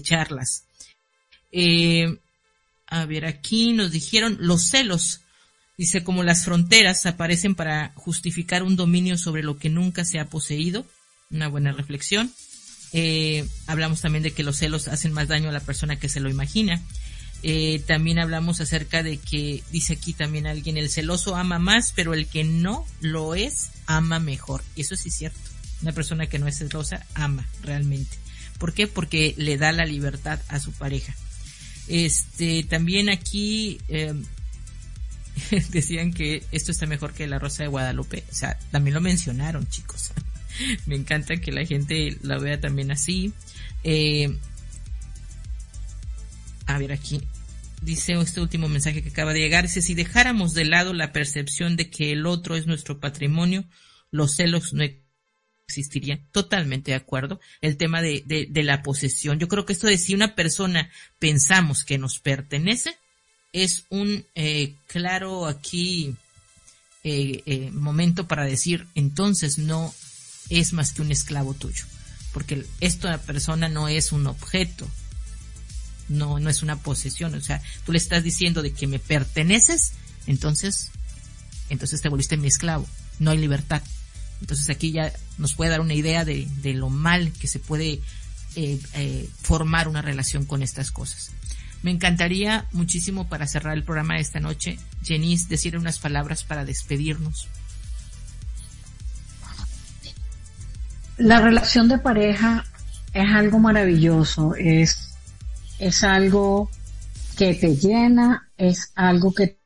[0.00, 0.64] charlas.
[1.50, 2.18] Eh,
[2.86, 5.20] a ver, aquí nos dijeron los celos.
[5.76, 10.26] Dice, como las fronteras aparecen para justificar un dominio sobre lo que nunca se ha
[10.26, 10.86] poseído.
[11.30, 12.32] Una buena reflexión.
[13.66, 16.30] Hablamos también de que los celos hacen más daño a la persona que se lo
[16.30, 16.80] imagina.
[17.42, 22.14] Eh, también hablamos acerca de que, dice aquí también alguien, el celoso ama más, pero
[22.14, 24.62] el que no lo es, ama mejor.
[24.76, 25.38] Eso sí es cierto.
[25.82, 28.16] Una persona que no es celosa, ama realmente.
[28.58, 28.86] ¿Por qué?
[28.86, 31.16] Porque le da la libertad a su pareja.
[31.88, 34.14] Este, también aquí, eh,
[35.70, 38.22] decían que esto está mejor que la Rosa de Guadalupe.
[38.30, 40.12] O sea, también lo mencionaron, chicos.
[40.86, 43.32] Me encanta que la gente la vea también así.
[43.82, 44.38] Eh,
[46.74, 47.20] a ver aquí.
[47.80, 49.64] Dice este último mensaje que acaba de llegar.
[49.64, 53.64] Dice, si dejáramos de lado la percepción de que el otro es nuestro patrimonio,
[54.10, 54.84] los celos no
[55.66, 56.26] existirían.
[56.32, 57.40] Totalmente de acuerdo.
[57.60, 59.38] El tema de, de, la posesión.
[59.38, 62.96] Yo creo que esto de si una persona pensamos que nos pertenece,
[63.52, 66.14] es un eh, claro aquí
[67.04, 69.92] eh, eh, momento para decir, entonces no
[70.50, 71.84] es más que un esclavo tuyo.
[72.32, 74.88] Porque esta persona no es un objeto,
[76.08, 77.34] no, no es una posesión.
[77.34, 79.92] O sea, tú le estás diciendo de que me perteneces,
[80.26, 80.90] entonces,
[81.68, 82.86] entonces te volviste mi esclavo.
[83.18, 83.82] No hay libertad.
[84.40, 88.00] Entonces aquí ya nos puede dar una idea de, de lo mal que se puede
[88.54, 91.30] eh, eh, formar una relación con estas cosas.
[91.82, 96.66] Me encantaría muchísimo para cerrar el programa de esta noche, Jenice, decir unas palabras para
[96.66, 97.48] despedirnos.
[101.16, 102.66] La relación de pareja
[103.14, 105.11] es algo maravilloso, es,
[105.82, 106.70] es algo
[107.36, 109.58] que te llena, es algo que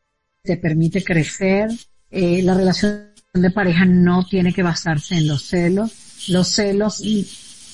[0.42, 1.68] te permite crecer.
[2.10, 5.92] Eh, la relación de pareja no tiene que basarse en los celos,
[6.28, 7.02] Los celos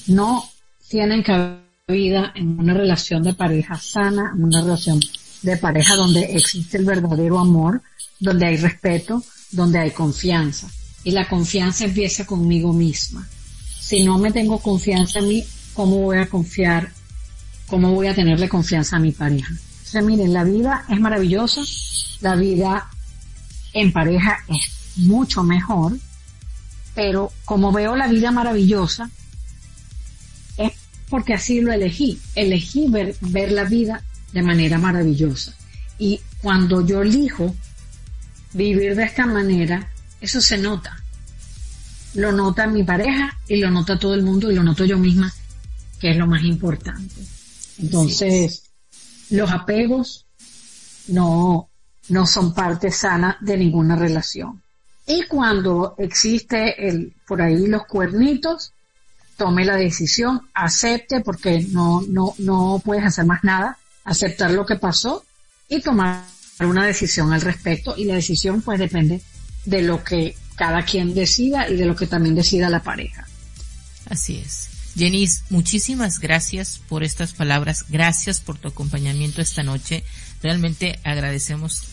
[0.09, 0.45] no
[0.89, 5.01] tienen cabida en una relación de pareja sana, en una relación
[5.43, 7.81] de pareja donde existe el verdadero amor,
[8.19, 9.23] donde hay respeto,
[9.53, 10.69] donde hay confianza.
[11.05, 13.27] Y la confianza empieza conmigo misma.
[13.81, 16.93] Si no me tengo confianza en mí, ¿cómo voy a confiar?
[17.67, 19.53] ¿Cómo voy a tenerle confianza a mi pareja?
[19.53, 21.61] O sea, miren, la vida es maravillosa,
[22.21, 22.89] la vida
[23.73, 25.97] en pareja es mucho mejor,
[26.95, 29.11] pero como veo la vida maravillosa,
[30.57, 30.73] es
[31.09, 32.19] porque así lo elegí.
[32.35, 34.03] Elegí ver, ver la vida
[34.33, 35.55] de manera maravillosa.
[35.99, 37.55] Y cuando yo elijo
[38.53, 39.91] vivir de esta manera,
[40.21, 40.99] eso se nota.
[42.15, 45.33] Lo nota mi pareja y lo nota todo el mundo y lo noto yo misma,
[45.99, 47.15] que es lo más importante.
[47.83, 48.63] Entonces,
[49.31, 50.27] los apegos
[51.09, 51.69] no,
[52.09, 54.63] no son parte sana de ninguna relación.
[55.07, 58.73] Y cuando existe el, por ahí los cuernitos,
[59.37, 64.77] tome la decisión, acepte porque no, no, no puedes hacer más nada, aceptar lo que
[64.77, 65.25] pasó
[65.69, 66.25] y tomar
[66.61, 69.21] una decisión al respecto y la decisión pues depende
[69.65, 73.27] de lo que cada quien decida y de lo que también decida la pareja.
[74.09, 74.72] Así es.
[74.95, 80.05] Jenis, muchísimas gracias por estas palabras, gracias por tu acompañamiento esta noche.
[80.43, 81.85] Realmente agradecemos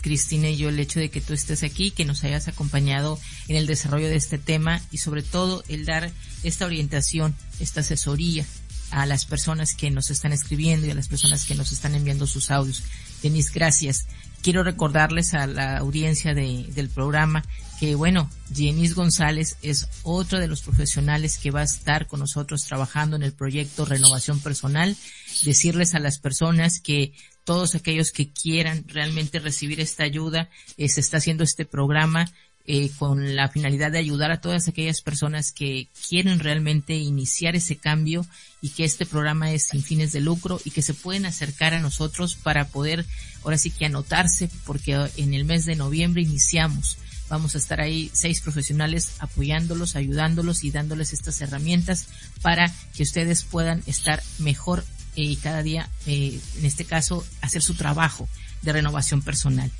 [0.00, 3.56] Cristina y yo el hecho de que tú estés aquí, que nos hayas acompañado en
[3.56, 6.10] el desarrollo de este tema y sobre todo el dar
[6.42, 8.44] esta orientación, esta asesoría
[8.90, 12.26] a las personas que nos están escribiendo y a las personas que nos están enviando
[12.26, 12.82] sus audios.
[13.22, 14.06] Denis, gracias.
[14.42, 17.44] Quiero recordarles a la audiencia del programa
[17.78, 22.64] que, bueno, Jenis González es otro de los profesionales que va a estar con nosotros
[22.64, 24.96] trabajando en el proyecto Renovación Personal.
[25.44, 27.12] Decirles a las personas que
[27.44, 32.30] todos aquellos que quieran realmente recibir esta ayuda, eh, se está haciendo este programa
[32.66, 37.76] eh, con la finalidad de ayudar a todas aquellas personas que quieren realmente iniciar ese
[37.76, 38.26] cambio
[38.60, 41.80] y que este programa es sin fines de lucro y que se pueden acercar a
[41.80, 43.06] nosotros para poder
[43.42, 46.98] ahora sí que anotarse porque en el mes de noviembre iniciamos.
[47.28, 52.08] Vamos a estar ahí seis profesionales apoyándolos, ayudándolos y dándoles estas herramientas
[52.42, 54.84] para que ustedes puedan estar mejor
[55.16, 58.28] eh, y cada día, eh, en este caso, hacer su trabajo
[58.62, 59.70] de renovación personal.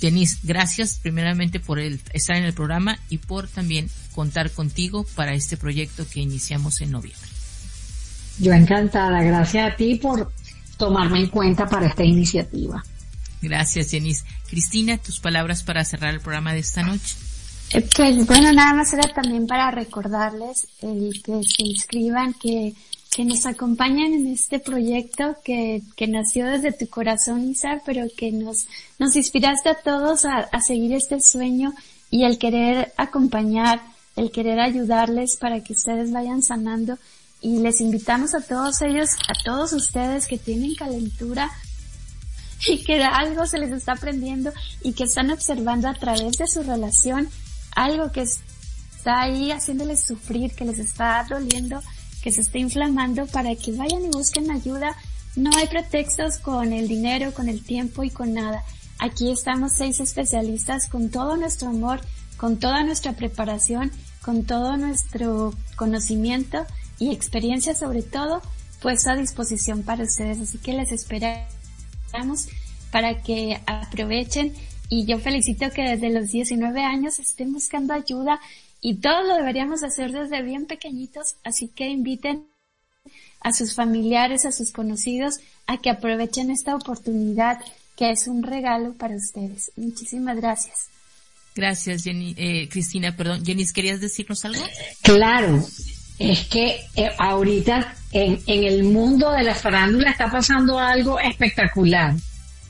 [0.00, 5.34] Denise, gracias primeramente por el, estar en el programa y por también contar contigo para
[5.34, 7.28] este proyecto que iniciamos en noviembre.
[8.38, 10.32] Yo encantada, gracias a ti por
[10.76, 12.84] tomarme en cuenta para esta iniciativa.
[13.42, 14.24] Gracias, Denise.
[14.48, 17.16] Cristina, tus palabras para cerrar el programa de esta noche.
[17.70, 22.74] Eh, pues bueno, nada más era también para recordarles el que se inscriban, que
[23.18, 28.30] que nos acompañan en este proyecto que, que nació desde tu corazón, Isa, pero que
[28.30, 28.66] nos,
[29.00, 31.72] nos inspiraste a todos a, a seguir este sueño
[32.10, 33.80] y el querer acompañar,
[34.14, 36.96] el querer ayudarles para que ustedes vayan sanando
[37.40, 41.50] y les invitamos a todos ellos, a todos ustedes que tienen calentura
[42.66, 44.52] y que algo se les está aprendiendo
[44.82, 47.28] y que están observando a través de su relación
[47.74, 51.80] algo que está ahí haciéndoles sufrir, que les está doliendo,
[52.22, 54.96] que se está inflamando para que vayan y busquen ayuda.
[55.36, 58.64] No hay pretextos con el dinero, con el tiempo y con nada.
[58.98, 62.00] Aquí estamos seis especialistas con todo nuestro amor,
[62.36, 63.92] con toda nuestra preparación,
[64.22, 66.66] con todo nuestro conocimiento
[66.98, 68.42] y experiencia sobre todo,
[68.82, 70.40] pues a disposición para ustedes.
[70.40, 71.57] Así que les esperamos
[72.90, 74.54] para que aprovechen
[74.88, 78.40] y yo felicito que desde los 19 años estén buscando ayuda
[78.80, 82.46] y todo lo deberíamos hacer desde bien pequeñitos, así que inviten
[83.40, 87.58] a sus familiares, a sus conocidos, a que aprovechen esta oportunidad
[87.96, 89.72] que es un regalo para ustedes.
[89.76, 90.88] Muchísimas gracias.
[91.54, 93.44] Gracias, Jenny, eh, Cristina, perdón.
[93.44, 94.62] Jenny, ¿querías decirnos algo?
[95.02, 95.60] Claro,
[96.18, 102.14] es que eh, ahorita en, en el mundo de la farándula está pasando algo espectacular.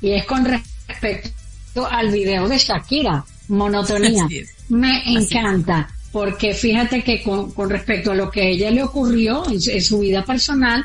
[0.00, 4.26] Y es con respecto al video de Shakira, Monotonía.
[4.68, 9.60] Me encanta porque fíjate que con, respecto a lo que a ella le ocurrió en,
[9.60, 10.84] su vida personal,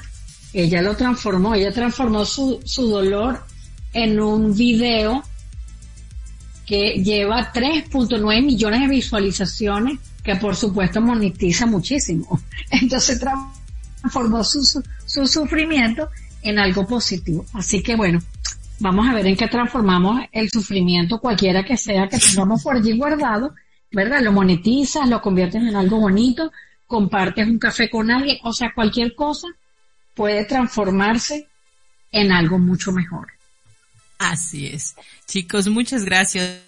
[0.54, 3.44] ella lo transformó, ella transformó su, su dolor
[3.94, 5.24] en un video
[6.66, 12.42] que lleva 3.9 millones de visualizaciones, que por supuesto monetiza muchísimo.
[12.72, 14.64] Entonces transformó su,
[15.06, 16.10] su, sufrimiento
[16.42, 17.46] en algo positivo.
[17.54, 18.22] Así que bueno,
[18.80, 22.98] vamos a ver en qué transformamos el sufrimiento, cualquiera que sea que tengamos por allí
[22.98, 23.54] guardado,
[23.92, 24.22] ¿verdad?
[24.22, 26.52] Lo monetizas, lo conviertes en algo bonito,
[26.88, 29.48] compartes un café con alguien, o sea, cualquier cosa
[30.14, 31.48] puede transformarse
[32.12, 33.28] en algo mucho mejor.
[34.20, 34.96] Así es.
[35.28, 36.62] Chicos, muchas gracias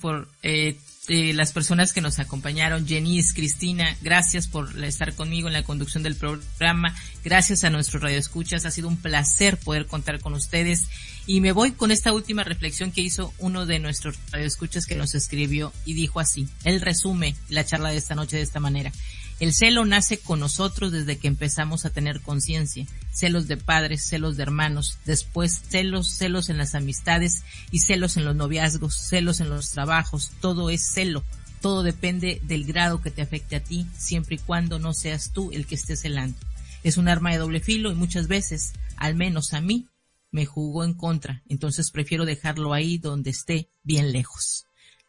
[0.00, 0.76] por eh,
[1.12, 6.04] eh, las personas que nos acompañaron, Jenice, Cristina, gracias por estar conmigo en la conducción
[6.04, 6.94] del programa,
[7.24, 10.86] gracias a nuestros radioescuchas, ha sido un placer poder contar con ustedes.
[11.26, 15.16] Y me voy con esta última reflexión que hizo uno de nuestros radioescuchas que nos
[15.16, 18.92] escribió y dijo así, él resume la charla de esta noche de esta manera.
[19.40, 22.86] El celo nace con nosotros desde que empezamos a tener conciencia.
[23.10, 28.26] Celos de padres, celos de hermanos, después celos, celos en las amistades y celos en
[28.26, 30.30] los noviazgos, celos en los trabajos.
[30.42, 31.24] Todo es celo.
[31.62, 35.50] Todo depende del grado que te afecte a ti, siempre y cuando no seas tú
[35.52, 36.38] el que esté celando.
[36.82, 39.88] Es un arma de doble filo y muchas veces, al menos a mí,
[40.30, 41.42] me jugó en contra.
[41.48, 44.66] Entonces prefiero dejarlo ahí donde esté, bien lejos.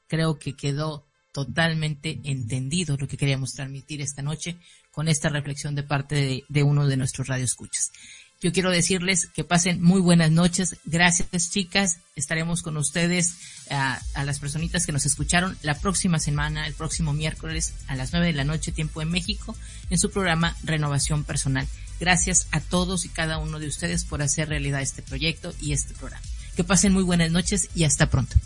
[0.08, 4.58] Creo que quedó totalmente entendido lo que queríamos transmitir esta noche
[4.92, 7.92] con esta reflexión de parte de, uno de nuestros radioescuchas.
[8.42, 10.78] Yo quiero decirles que pasen muy buenas noches.
[10.84, 12.00] Gracias, chicas.
[12.16, 13.36] Estaremos con ustedes,
[13.70, 18.28] a, las personitas que nos escucharon, la próxima semana, el próximo miércoles a las nueve
[18.28, 19.56] de la noche, tiempo en México,
[19.92, 21.68] en su programa Renovación Personal.
[22.00, 25.94] Gracias a todos y cada uno de ustedes por hacer realidad este proyecto y este
[25.94, 26.26] programa.
[26.56, 28.38] Que pasen muy buenas noches y hasta pronto.